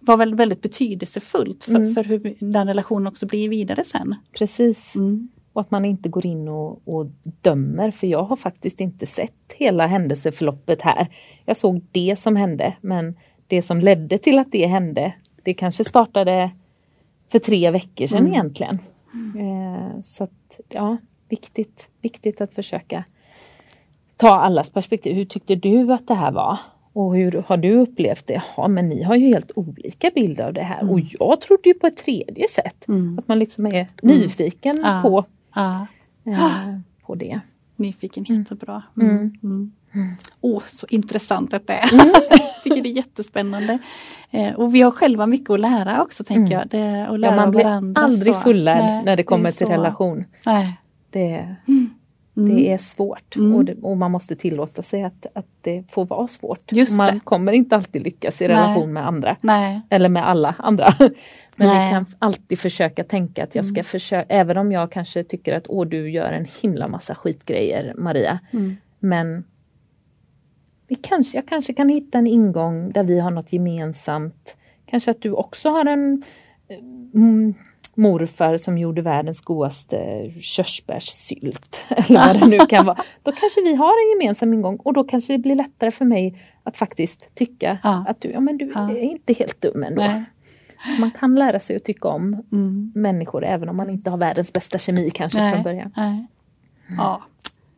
vara 0.00 0.16
väldigt, 0.16 0.40
väldigt 0.40 0.62
betydelsefullt 0.62 1.64
för, 1.64 1.76
mm. 1.76 1.94
för 1.94 2.04
hur 2.04 2.34
den 2.38 2.66
relationen 2.66 3.06
också 3.06 3.26
blir 3.26 3.48
vidare 3.48 3.84
sen. 3.84 4.14
Precis. 4.38 4.94
Mm. 4.94 5.28
Och 5.52 5.60
att 5.60 5.70
man 5.70 5.84
inte 5.84 6.08
går 6.08 6.26
in 6.26 6.48
och, 6.48 6.88
och, 6.88 7.06
dömer, 7.22 7.90
för 7.90 8.06
jag 8.06 8.22
har 8.22 8.36
faktiskt 8.36 8.80
inte 8.80 9.06
sett 9.06 9.52
hela 9.54 9.86
händelseförloppet 9.86 10.82
här. 10.82 11.08
Jag 11.44 11.56
såg 11.56 11.86
det 11.92 12.18
som 12.18 12.36
hände, 12.36 12.76
men 12.80 13.14
det 13.46 13.62
som 13.62 13.80
ledde 13.80 14.18
till 14.18 14.38
att 14.38 14.52
det 14.52 14.66
hände, 14.66 15.14
det 15.42 15.54
kanske 15.54 15.84
startade 15.84 16.50
för 17.28 17.38
tre 17.38 17.70
veckor 17.70 18.06
sedan 18.06 18.18
mm. 18.18 18.32
egentligen. 18.32 18.78
Eh, 19.38 20.02
så 20.02 20.24
att, 20.24 20.60
ja, 20.68 20.96
viktigt, 21.28 21.88
viktigt 22.00 22.40
att 22.40 22.54
försöka 22.54 23.04
ta 24.16 24.34
allas 24.34 24.70
perspektiv. 24.70 25.16
Hur 25.16 25.24
tyckte 25.24 25.54
du 25.54 25.92
att 25.92 26.06
det 26.06 26.14
här 26.14 26.32
var? 26.32 26.58
Och 26.92 27.16
hur 27.16 27.44
har 27.46 27.56
du 27.56 27.74
upplevt 27.74 28.26
det? 28.26 28.42
Ja, 28.56 28.68
men 28.68 28.88
ni 28.88 29.02
har 29.02 29.16
ju 29.16 29.26
helt 29.26 29.50
olika 29.54 30.10
bilder 30.14 30.46
av 30.46 30.52
det 30.52 30.62
här. 30.62 30.80
Mm. 30.80 30.94
Och 30.94 31.00
jag 31.20 31.40
trodde 31.40 31.68
ju 31.68 31.74
på 31.74 31.86
ett 31.86 31.96
tredje 31.96 32.48
sätt. 32.48 32.88
Mm. 32.88 33.18
Att 33.18 33.28
man 33.28 33.38
liksom 33.38 33.66
är 33.66 33.70
mm. 33.70 33.88
nyfiken 34.02 34.84
på, 35.02 35.24
eh, 35.56 35.82
på 37.02 37.14
det. 37.14 37.40
Nyfikenhet 37.76 38.50
är 38.50 38.54
bra. 38.54 38.82
Mm. 39.94 40.06
mm. 40.06 40.06
Mm. 40.06 40.16
Åh, 40.40 40.58
oh, 40.58 40.62
så 40.66 40.86
intressant 40.90 41.54
att 41.54 41.66
det 41.66 41.72
är. 41.72 41.92
Mm. 41.92 42.14
tycker 42.64 42.82
det 42.82 42.88
är 42.88 42.96
jättespännande. 42.96 43.78
Eh, 44.30 44.52
och 44.52 44.74
vi 44.74 44.80
har 44.80 44.90
själva 44.90 45.26
mycket 45.26 45.50
att 45.50 45.60
lära 45.60 46.02
också 46.02 46.24
tänker 46.24 46.54
mm. 46.54 46.58
jag. 46.58 46.68
Det, 46.68 47.06
att 47.08 47.20
lära 47.20 47.30
ja, 47.30 47.36
man 47.36 47.50
blir 47.50 47.64
varandra, 47.64 48.02
aldrig 48.02 48.34
fullärd 48.36 49.04
när 49.04 49.16
det 49.16 49.22
kommer 49.22 49.44
det 49.44 49.52
till 49.52 49.66
så. 49.66 49.72
relation. 49.72 50.24
Nej. 50.46 50.80
Det, 51.10 51.56
mm. 51.68 51.90
det 52.34 52.72
är 52.72 52.78
svårt 52.78 53.36
mm. 53.36 53.54
och, 53.54 53.64
det, 53.64 53.74
och, 53.82 53.96
man 53.96 54.10
måste 54.10 54.36
tillåta 54.36 54.82
sig 54.82 55.02
att, 55.02 55.26
att 55.34 55.46
det 55.60 55.84
får 55.90 56.06
vara 56.06 56.28
svårt. 56.28 56.72
Just 56.72 56.98
man 56.98 57.20
kommer 57.20 57.52
inte 57.52 57.76
alltid 57.76 58.02
lyckas 58.02 58.42
i 58.42 58.48
relation 58.48 58.84
Nej. 58.84 58.92
med 58.92 59.06
andra. 59.06 59.36
Nej. 59.40 59.80
Eller 59.90 60.08
med 60.08 60.28
alla 60.28 60.54
andra. 60.58 60.94
Men 61.56 61.68
Nej. 61.68 61.86
vi 61.86 61.92
kan 61.92 62.06
alltid 62.18 62.58
försöka 62.58 63.04
tänka 63.04 63.44
att 63.44 63.54
jag 63.54 63.64
ska 63.64 63.74
mm. 63.74 63.84
försöka, 63.84 64.34
även 64.34 64.56
om 64.56 64.72
jag 64.72 64.92
kanske 64.92 65.24
tycker 65.24 65.56
att 65.56 65.64
åh 65.68 65.86
du 65.86 66.10
gör 66.10 66.32
en 66.32 66.46
himla 66.62 66.88
massa 66.88 67.14
skitgrejer 67.14 67.94
Maria. 67.96 68.38
Mm. 68.52 68.76
Men 68.98 69.44
vi 70.94 71.00
kanske, 71.00 71.38
jag 71.38 71.46
kanske 71.46 71.72
kan 71.72 71.88
hitta 71.88 72.18
en 72.18 72.26
ingång 72.26 72.92
där 72.92 73.04
vi 73.04 73.20
har 73.20 73.30
något 73.30 73.52
gemensamt. 73.52 74.56
Kanske 74.86 75.10
att 75.10 75.22
du 75.22 75.32
också 75.32 75.68
har 75.70 75.84
en 75.86 76.22
mm, 77.14 77.54
morfar 77.94 78.56
som 78.56 78.78
gjorde 78.78 79.02
världens 79.02 79.40
godaste 79.40 80.30
körsbärssylt. 80.40 81.84
Eller 81.88 82.26
vad 82.26 82.40
det 82.40 82.46
nu 82.46 82.58
kan 82.58 82.86
vara. 82.86 83.02
Då 83.22 83.32
kanske 83.32 83.60
vi 83.60 83.74
har 83.74 83.88
en 83.88 84.20
gemensam 84.20 84.54
ingång 84.54 84.76
och 84.76 84.92
då 84.92 85.04
kanske 85.04 85.32
det 85.32 85.38
blir 85.38 85.54
lättare 85.54 85.90
för 85.90 86.04
mig 86.04 86.42
att 86.62 86.76
faktiskt 86.76 87.34
tycka 87.34 87.78
ja. 87.82 88.04
att 88.08 88.20
du, 88.20 88.30
ja, 88.30 88.40
men 88.40 88.58
du 88.58 88.72
ja. 88.74 88.90
är 88.90 89.00
inte 89.00 89.32
helt 89.32 89.60
dum 89.60 89.82
ändå. 89.82 90.02
Nej. 90.02 90.24
Man 91.00 91.10
kan 91.10 91.34
lära 91.34 91.60
sig 91.60 91.76
att 91.76 91.84
tycka 91.84 92.08
om 92.08 92.42
mm. 92.52 92.92
människor 92.94 93.44
även 93.44 93.68
om 93.68 93.76
man 93.76 93.90
inte 93.90 94.10
har 94.10 94.18
världens 94.18 94.52
bästa 94.52 94.78
kemi 94.78 95.10
kanske 95.10 95.38
Nej. 95.38 95.52
från 95.52 95.62
början. 95.62 95.92
Nej. 95.96 96.26
Ja, 96.98 97.22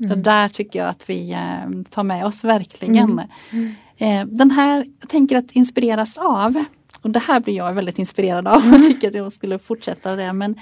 Mm. 0.04 0.08
Det 0.08 0.30
där 0.30 0.48
tycker 0.48 0.78
jag 0.78 0.88
att 0.88 1.10
vi 1.10 1.32
eh, 1.32 1.82
tar 1.90 2.02
med 2.02 2.26
oss 2.26 2.44
verkligen. 2.44 3.20
Mm. 3.52 3.74
Eh, 3.96 4.26
den 4.26 4.50
här, 4.50 4.86
jag 5.00 5.08
tänker 5.08 5.36
att 5.36 5.52
inspireras 5.52 6.18
av, 6.18 6.64
och 7.02 7.10
det 7.10 7.18
här 7.18 7.40
blir 7.40 7.54
jag 7.54 7.72
väldigt 7.72 7.98
inspirerad 7.98 8.48
av 8.48 8.56
och 8.56 8.64
mm. 8.74 8.82
tycker 8.82 9.08
att 9.08 9.14
jag 9.14 9.32
skulle 9.32 9.58
fortsätta 9.58 10.16
det. 10.16 10.32
Men 10.32 10.54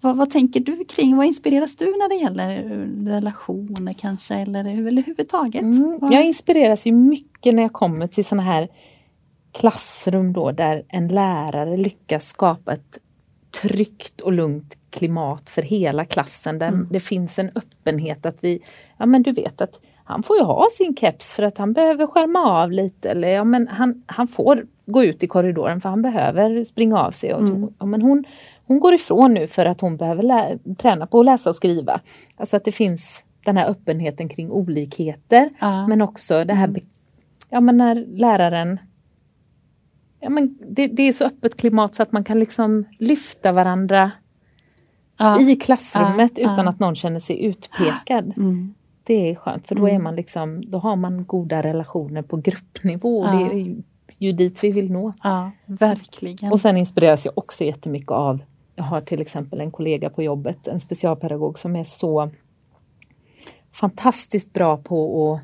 vad, 0.00 0.16
vad, 0.16 0.30
tänker 0.30 0.60
du 0.60 0.84
kring, 0.84 1.16
vad 1.16 1.26
inspireras 1.26 1.76
du 1.76 1.84
när 1.84 2.08
det 2.08 2.14
gäller 2.14 2.62
relationer 3.10 3.92
kanske 3.92 4.34
eller 4.34 4.78
överhuvudtaget? 4.78 5.62
Mm. 5.62 5.98
Jag 6.00 6.24
inspireras 6.24 6.86
ju 6.86 6.92
mycket 6.92 7.54
när 7.54 7.62
jag 7.62 7.72
kommer 7.72 8.06
till 8.06 8.24
sådana 8.24 8.42
här 8.42 8.68
klassrum 9.52 10.32
då 10.32 10.52
där 10.52 10.84
en 10.88 11.08
lärare 11.08 11.76
lyckas 11.76 12.28
skapa 12.28 12.72
ett 12.72 12.98
tryggt 13.62 14.20
och 14.20 14.32
lugnt 14.32 14.76
klimat 14.90 15.50
för 15.50 15.62
hela 15.62 16.04
klassen 16.04 16.58
där 16.58 16.68
mm. 16.68 16.88
det 16.90 17.00
finns 17.00 17.38
en 17.38 17.50
öppenhet 17.54 18.26
att 18.26 18.36
vi, 18.40 18.62
ja 18.96 19.06
men 19.06 19.22
du 19.22 19.32
vet 19.32 19.60
att 19.60 19.80
han 20.04 20.22
får 20.22 20.36
ju 20.36 20.42
ha 20.42 20.68
sin 20.72 20.96
keps 20.96 21.32
för 21.32 21.42
att 21.42 21.58
han 21.58 21.72
behöver 21.72 22.06
skärma 22.06 22.62
av 22.62 22.72
lite 22.72 23.10
eller 23.10 23.28
ja 23.28 23.44
men 23.44 23.68
han, 23.68 24.02
han 24.06 24.28
får 24.28 24.66
gå 24.86 25.04
ut 25.04 25.22
i 25.22 25.26
korridoren 25.26 25.80
för 25.80 25.88
han 25.88 26.02
behöver 26.02 26.64
springa 26.64 26.98
av 26.98 27.10
sig. 27.10 27.34
Och, 27.34 27.40
mm. 27.40 27.74
ja, 27.78 27.86
men 27.86 28.02
hon, 28.02 28.24
hon 28.66 28.80
går 28.80 28.94
ifrån 28.94 29.34
nu 29.34 29.46
för 29.46 29.66
att 29.66 29.80
hon 29.80 29.96
behöver 29.96 30.22
lä- 30.22 30.58
träna 30.78 31.06
på 31.06 31.20
att 31.20 31.26
läsa 31.26 31.50
och 31.50 31.56
skriva. 31.56 32.00
Alltså 32.36 32.56
att 32.56 32.64
det 32.64 32.72
finns 32.72 33.22
den 33.44 33.56
här 33.56 33.68
öppenheten 33.70 34.28
kring 34.28 34.50
olikheter 34.50 35.50
ja. 35.60 35.86
men 35.86 36.02
också 36.02 36.44
det 36.44 36.54
här 36.54 36.68
mm. 36.68 36.82
ja, 37.48 37.60
men 37.60 37.76
när 37.76 37.94
läraren 37.94 38.78
ja, 40.20 40.30
men 40.30 40.58
det, 40.68 40.86
det, 40.86 41.02
är 41.02 41.12
så 41.12 41.24
öppet 41.24 41.56
klimat 41.56 41.94
så 41.94 42.02
att 42.02 42.12
man 42.12 42.24
kan 42.24 42.38
liksom 42.38 42.84
lyfta 42.98 43.52
varandra 43.52 44.10
ja. 45.20 45.40
i 45.40 45.56
klassrummet 45.56 46.32
ja, 46.34 46.52
utan 46.52 46.68
att 46.68 46.78
någon 46.78 46.94
känner 46.94 47.20
sig 47.20 47.44
utpekad. 47.44 48.32
Mm. 48.36 48.74
Det 49.04 49.30
är 49.30 49.34
skönt 49.34 49.66
för 49.66 49.74
då 49.74 49.86
är 49.86 49.90
mm. 49.90 50.02
man 50.02 50.16
liksom, 50.16 50.70
då 50.70 50.78
har 50.78 50.96
man 50.96 51.24
goda 51.24 51.62
relationer 51.62 52.22
på 52.22 52.36
gruppnivå 52.36 53.20
och 53.20 53.30
det 53.30 53.44
är 53.44 53.58
ju, 53.58 53.82
ju 54.18 54.32
dit 54.32 54.64
vi 54.64 54.70
vill 54.70 54.92
nå. 54.92 55.12
Verkligen. 55.66 56.52
Och 56.52 56.60
sen 56.60 56.76
inspireras 56.76 57.24
jag 57.24 57.38
också 57.38 57.64
jättemycket 57.64 58.10
av, 58.10 58.42
jag 58.74 58.84
har 58.84 59.00
till 59.00 59.20
exempel 59.20 59.60
en 59.60 59.70
kollega 59.70 60.10
på 60.10 60.22
jobbet, 60.22 60.68
en 60.68 60.80
specialpedagog 60.80 61.58
som 61.58 61.76
är 61.76 61.84
så 61.84 62.30
fantastiskt 63.72 64.52
bra 64.52 64.76
på 64.76 65.32
att 65.34 65.42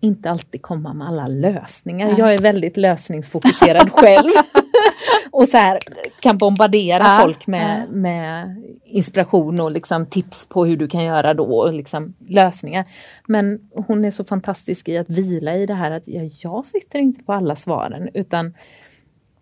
inte 0.00 0.30
alltid 0.30 0.62
komma 0.62 0.92
med 0.92 1.08
alla 1.08 1.26
lösningar. 1.26 2.06
Nej. 2.06 2.16
Jag 2.18 2.34
är 2.34 2.38
väldigt 2.38 2.76
lösningsfokuserad 2.76 3.92
själv. 3.92 4.30
och 5.30 5.48
så 5.48 5.56
här, 5.56 5.78
kan 6.20 6.38
bombardera 6.38 7.04
ja, 7.04 7.18
folk 7.22 7.46
med, 7.46 7.86
ja. 7.88 7.92
med 7.92 8.62
inspiration 8.84 9.60
och 9.60 9.70
liksom 9.70 10.06
tips 10.06 10.46
på 10.46 10.64
hur 10.64 10.76
du 10.76 10.88
kan 10.88 11.04
göra 11.04 11.34
då 11.34 11.58
och 11.58 11.72
liksom 11.72 12.14
lösningar. 12.28 12.84
Men 13.26 13.60
hon 13.86 14.04
är 14.04 14.10
så 14.10 14.24
fantastisk 14.24 14.88
i 14.88 14.98
att 14.98 15.10
vila 15.10 15.56
i 15.56 15.66
det 15.66 15.74
här 15.74 15.90
att 15.90 16.08
ja, 16.08 16.22
jag 16.40 16.66
sitter 16.66 16.98
inte 16.98 17.24
på 17.24 17.32
alla 17.32 17.56
svaren 17.56 18.08
utan 18.14 18.54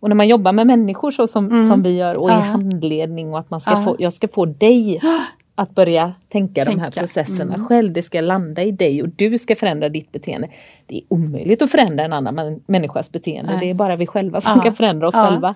och 0.01 0.09
när 0.09 0.17
man 0.17 0.29
jobbar 0.29 0.53
med 0.53 0.67
människor 0.67 1.11
så 1.11 1.27
som, 1.27 1.47
mm. 1.47 1.69
som 1.69 1.83
vi 1.83 1.97
gör 1.97 2.23
och 2.23 2.31
i 2.31 2.33
handledning 2.33 3.33
och 3.33 3.39
att 3.39 3.51
man 3.51 3.61
ska 3.61 3.77
få, 3.77 3.97
jag 3.99 4.13
ska 4.13 4.29
få 4.29 4.45
dig 4.45 5.01
att 5.59 5.75
börja 5.75 6.15
tänka, 6.29 6.65
tänka. 6.65 6.71
de 6.71 6.81
här 6.81 6.91
processerna 6.91 7.55
mm. 7.55 7.67
själv. 7.67 7.93
Det 7.93 8.03
ska 8.03 8.21
landa 8.21 8.63
i 8.63 8.71
dig 8.71 9.03
och 9.03 9.09
du 9.09 9.39
ska 9.39 9.55
förändra 9.55 9.89
ditt 9.89 10.13
beteende. 10.13 10.49
Det 10.87 10.97
är 10.97 11.03
omöjligt 11.09 11.63
att 11.63 11.71
förändra 11.71 12.05
en 12.05 12.13
annan 12.13 12.61
människas 12.67 13.13
beteende. 13.13 13.51
Nej. 13.53 13.61
Det 13.61 13.71
är 13.71 13.75
bara 13.75 13.97
vi 13.97 14.07
själva 14.07 14.41
som 14.41 14.53
ja. 14.57 14.63
kan 14.63 14.75
förändra 14.75 15.09
oss 15.09 15.15
ja. 15.15 15.29
själva. 15.29 15.55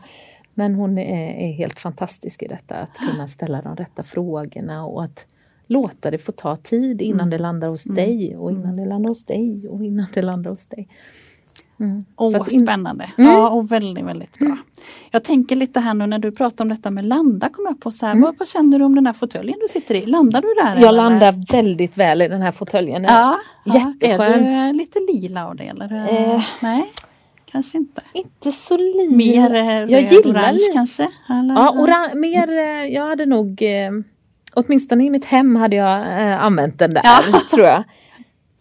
Men 0.54 0.74
hon 0.74 0.98
är, 0.98 1.52
helt 1.52 1.80
fantastisk 1.80 2.42
i 2.42 2.46
detta 2.46 2.74
att 2.74 2.94
kunna 2.94 3.28
ställa 3.28 3.62
de 3.62 3.76
rätta 3.76 4.02
frågorna 4.02 4.86
och 4.86 5.04
att 5.04 5.26
låta 5.66 6.10
det 6.10 6.18
få 6.18 6.32
ta 6.32 6.56
tid 6.56 7.02
innan 7.02 7.20
mm. 7.20 7.30
det 7.30 7.38
landar 7.38 7.68
hos 7.68 7.86
mm. 7.86 7.96
dig 7.96 8.36
och 8.36 8.50
innan 8.50 8.76
det 8.76 8.84
landar 8.84 9.08
hos 9.08 9.24
dig 9.24 9.68
och 9.68 9.84
innan 9.84 10.06
det 10.14 10.22
landar 10.22 10.50
hos 10.50 10.66
dig. 10.66 10.88
Mm. 11.80 12.04
Åh, 12.16 12.46
in... 12.50 12.66
spännande! 12.66 13.10
Mm. 13.18 13.30
Ja, 13.30 13.48
och 13.48 13.72
väldigt, 13.72 14.04
väldigt 14.04 14.38
bra. 14.38 14.46
Mm. 14.46 14.58
Jag 15.10 15.24
tänker 15.24 15.56
lite 15.56 15.80
här 15.80 15.94
nu 15.94 16.06
när 16.06 16.18
du 16.18 16.32
pratar 16.32 16.64
om 16.64 16.68
detta 16.68 16.90
med 16.90 17.04
landa, 17.04 17.48
kom 17.48 17.64
jag 17.68 17.80
på 17.80 17.90
så 17.90 18.06
här, 18.06 18.12
mm. 18.12 18.22
vad, 18.22 18.38
vad, 18.38 18.48
känner 18.48 18.78
du 18.78 18.84
om 18.84 18.94
den 18.94 19.06
här 19.06 19.12
fåtöljen 19.12 19.58
du 19.60 19.68
sitter 19.68 19.94
i? 19.94 20.06
Landar 20.06 20.40
du 20.40 20.54
där? 20.64 20.74
Jag 20.74 20.88
eller? 20.88 20.92
landar 20.92 21.52
väldigt 21.52 21.96
väl 21.96 22.22
i 22.22 22.28
den 22.28 22.42
här 22.42 22.52
fåtöljen. 22.52 23.02
Ja, 23.02 23.38
Jätteskön. 23.64 24.44
Är 24.44 24.72
du 24.72 24.78
lite 24.78 24.98
lila 24.98 25.46
av 25.46 25.56
det 25.56 25.64
eller? 25.64 26.08
Eh. 26.34 26.44
Nej? 26.60 26.92
Kanske 27.50 27.78
inte. 27.78 28.02
Inte 28.12 28.52
så 28.52 28.76
lila. 28.76 29.16
Mer 29.16 29.54
eh, 29.54 29.64
röd, 29.64 29.90
jag 29.90 30.12
gillar 30.12 30.42
orange 30.42 30.70
kanske? 30.72 31.08
Eller? 31.28 31.54
Ja, 31.54 31.70
orange, 31.70 32.14
mer, 32.14 32.48
eh, 32.48 32.94
jag 32.94 33.06
hade 33.06 33.26
nog 33.26 33.62
eh, 33.62 33.90
Åtminstone 34.54 35.04
i 35.04 35.10
mitt 35.10 35.24
hem 35.24 35.56
hade 35.56 35.76
jag 35.76 36.22
eh, 36.22 36.42
använt 36.42 36.78
den 36.78 36.94
där 36.94 37.02
ja. 37.04 37.40
tror 37.50 37.66
jag. 37.66 37.84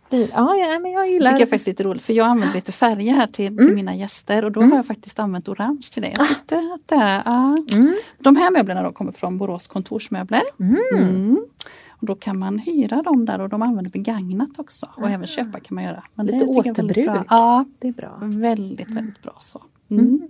Ja, 0.09 0.55
ja, 0.55 0.79
men 0.79 0.91
jag 0.91 1.09
gillar 1.09 1.31
det. 1.31 1.37
tycker 1.37 1.41
jag 1.41 1.49
faktiskt 1.49 1.67
är 1.67 1.71
lite 1.71 1.83
roligt 1.83 2.01
för 2.01 2.13
jag 2.13 2.27
använder 2.27 2.55
lite 2.55 2.71
färger 2.71 3.13
här 3.13 3.27
till, 3.27 3.57
till 3.57 3.59
mm. 3.59 3.75
mina 3.75 3.95
gäster 3.95 4.45
och 4.45 4.51
då 4.51 4.59
mm. 4.59 4.71
har 4.71 4.77
jag 4.77 4.85
faktiskt 4.85 5.19
använt 5.19 5.47
orange 5.47 5.87
till 5.91 6.01
det. 6.01 6.13
Jag 6.17 6.27
tyckte 6.27 6.57
att 6.57 6.87
det 6.87 7.21
ja. 7.25 7.57
mm. 7.71 7.95
De 8.17 8.35
här 8.35 8.51
möblerna 8.51 8.83
då 8.83 8.91
kommer 8.91 9.11
från 9.11 9.37
Borås 9.37 9.67
kontorsmöbler. 9.67 10.41
Mm. 10.59 10.77
Mm. 10.93 11.45
Och 11.89 12.05
då 12.05 12.15
kan 12.15 12.39
man 12.39 12.59
hyra 12.59 13.01
dem 13.01 13.25
där 13.25 13.41
och 13.41 13.49
de 13.49 13.61
använder 13.61 13.91
begagnat 13.91 14.59
också. 14.59 14.89
Och 14.95 15.03
ah. 15.03 15.09
även 15.09 15.27
köpa 15.27 15.59
kan 15.59 15.75
man 15.75 15.83
göra. 15.83 16.03
Men 16.13 16.25
lite 16.25 16.45
återbruk. 16.45 17.25
Ja, 17.29 17.65
det 17.79 17.87
är 17.87 17.93
bra. 17.93 18.19
Väldigt, 18.21 18.89
väldigt 18.89 19.21
bra 19.21 19.35
så. 19.39 19.61
Mm. 19.89 20.28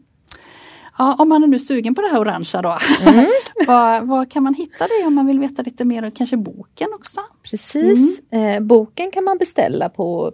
Ja, 1.00 1.16
om 1.20 1.30
man 1.30 1.44
är 1.44 1.48
nu 1.48 1.60
sugen 1.60 1.96
på 1.96 2.02
det 2.02 2.08
här 2.08 2.20
orangea 2.20 2.62
då, 2.62 2.78
mm. 3.02 3.26
var, 3.68 4.02
var, 4.02 4.26
kan 4.26 4.44
man 4.44 4.54
hitta 4.54 4.88
det 4.88 5.08
om 5.08 5.16
man 5.16 5.26
vill 5.26 5.40
veta 5.40 5.62
lite 5.62 5.86
mer 5.86 6.06
och 6.06 6.16
kanske 6.16 6.38
boken 6.38 6.88
också? 6.96 7.22
Precis, 7.44 8.22
mm. 8.32 8.56
eh, 8.56 8.60
boken 8.60 9.12
kan 9.12 9.24
man 9.24 9.38
beställa 9.38 9.90
på 9.90 10.32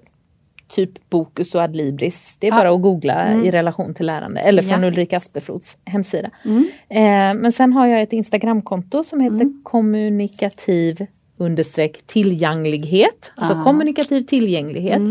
typ 0.67 1.09
Bokus 1.09 1.55
och 1.55 1.61
Adlibris. 1.61 2.37
Det 2.39 2.47
är 2.47 2.51
ja. 2.51 2.57
bara 2.57 2.69
att 2.69 2.81
googla 2.81 3.25
mm. 3.25 3.45
i 3.45 3.51
relation 3.51 3.93
till 3.93 4.05
lärande 4.05 4.41
eller 4.41 4.61
från 4.61 4.81
ja. 4.81 4.87
Ulrika 4.87 5.17
Asperfrots 5.17 5.77
hemsida. 5.85 6.29
Mm. 6.45 6.67
Eh, 6.89 7.41
men 7.41 7.51
sen 7.51 7.73
har 7.73 7.87
jag 7.87 8.01
ett 8.01 8.13
Instagramkonto 8.13 9.03
som 9.03 9.19
heter 9.19 9.35
mm. 9.35 9.61
kommunikativ 9.63 11.07
understreck 11.37 12.07
tillgänglighet. 12.07 13.31
Alltså 13.35 13.53
ah. 13.53 13.63
kommunikativ 13.63 14.21
tillgänglighet. 14.21 15.01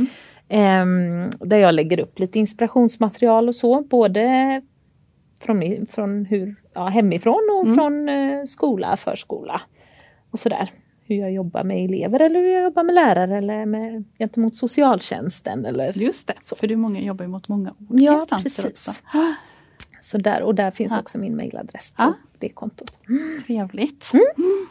Eh, 0.49 0.85
där 1.41 1.57
jag 1.57 1.75
lägger 1.75 2.01
upp 2.01 2.19
lite 2.19 2.39
inspirationsmaterial 2.39 3.49
och 3.49 3.55
så, 3.55 3.81
både 3.81 4.63
från, 5.45 5.87
från 5.87 6.25
hur, 6.25 6.55
ja, 6.73 6.87
hemifrån 6.87 7.49
och 7.53 7.65
mm. 7.65 7.75
från 7.75 8.09
eh, 8.09 8.45
skola, 8.45 8.97
förskola 8.97 9.61
och 10.31 10.39
sådär. 10.39 10.71
Hur 11.07 11.17
jag 11.17 11.33
jobbar 11.33 11.65
med 11.65 11.85
elever 11.85 12.21
eller 12.21 12.41
hur 12.41 12.49
jag 12.49 12.63
jobbar 12.63 12.83
med 12.83 12.95
lärare 12.95 13.39
eller 13.39 13.67
med, 13.67 14.05
gentemot 14.19 14.57
socialtjänsten. 14.57 15.67
Eller 15.67 15.99
Just 15.99 16.27
det, 16.27 16.35
så. 16.41 16.57
för 16.57 16.67
du 16.67 16.77
många, 16.77 17.01
jobbar 17.01 17.27
mot 17.27 17.49
många 17.49 17.75
olika 17.89 18.05
ja, 18.05 18.21
instanser 18.21 18.63
precis. 18.63 18.89
också. 18.89 19.03
Så 20.03 20.19
där, 20.19 20.43
och 20.43 20.55
där 20.55 20.71
finns 20.71 20.93
ja. 20.93 21.01
också 21.01 21.19
min 21.19 21.37
mejladress 21.37 21.91
på 21.91 22.03
ja. 22.03 22.15
det 22.39 22.49
kontot. 22.49 22.99
Mm. 23.09 23.43
Trevligt. 23.47 24.13
Mm. 24.13 24.67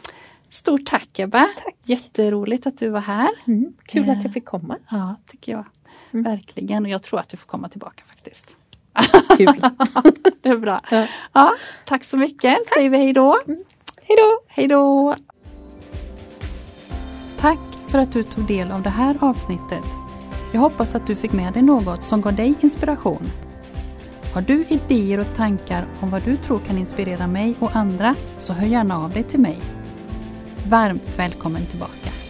Stort 0.50 0.86
tack 0.86 1.18
Ebba! 1.18 1.46
Tack. 1.64 1.76
Jätteroligt 1.84 2.66
att 2.66 2.78
du 2.78 2.88
var 2.88 3.00
här. 3.00 3.30
Mm. 3.46 3.72
Kul 3.84 4.10
att 4.10 4.24
jag 4.24 4.32
fick 4.32 4.44
komma. 4.44 4.78
Ja, 4.90 5.16
tycker 5.26 5.52
jag. 5.52 5.64
Mm. 6.12 6.24
Verkligen, 6.24 6.84
och 6.84 6.90
jag 6.90 7.02
tror 7.02 7.20
att 7.20 7.28
du 7.28 7.36
får 7.36 7.46
komma 7.46 7.68
tillbaka 7.68 8.04
faktiskt. 8.06 8.56
Kul. 9.36 9.60
det 10.42 10.48
är 10.48 10.56
bra. 10.56 10.80
Ja. 10.90 11.06
ja. 11.32 11.54
tack 11.84 12.04
så 12.04 12.16
mycket. 12.16 12.54
Tack. 12.54 12.74
Säger 12.74 12.90
vi 12.90 12.98
hej 12.98 13.12
då. 13.12 13.40
Mm. 13.46 13.64
Hej 14.02 14.16
då. 14.16 14.40
Hej 14.48 14.68
då. 14.68 15.14
Tack 17.40 17.58
för 17.88 17.98
att 17.98 18.12
du 18.12 18.22
tog 18.22 18.46
del 18.46 18.70
av 18.70 18.82
det 18.82 18.90
här 18.90 19.16
avsnittet. 19.20 19.84
Jag 20.52 20.60
hoppas 20.60 20.94
att 20.94 21.06
du 21.06 21.16
fick 21.16 21.32
med 21.32 21.52
dig 21.52 21.62
något 21.62 22.04
som 22.04 22.20
gav 22.20 22.34
dig 22.34 22.54
inspiration. 22.60 23.30
Har 24.34 24.40
du 24.40 24.64
idéer 24.68 25.20
och 25.20 25.34
tankar 25.34 25.86
om 26.00 26.10
vad 26.10 26.22
du 26.22 26.36
tror 26.36 26.58
kan 26.58 26.78
inspirera 26.78 27.26
mig 27.26 27.54
och 27.60 27.76
andra 27.76 28.14
så 28.38 28.52
hör 28.52 28.66
gärna 28.66 28.98
av 28.98 29.10
dig 29.10 29.22
till 29.22 29.40
mig. 29.40 29.58
Varmt 30.68 31.18
välkommen 31.18 31.66
tillbaka. 31.66 32.23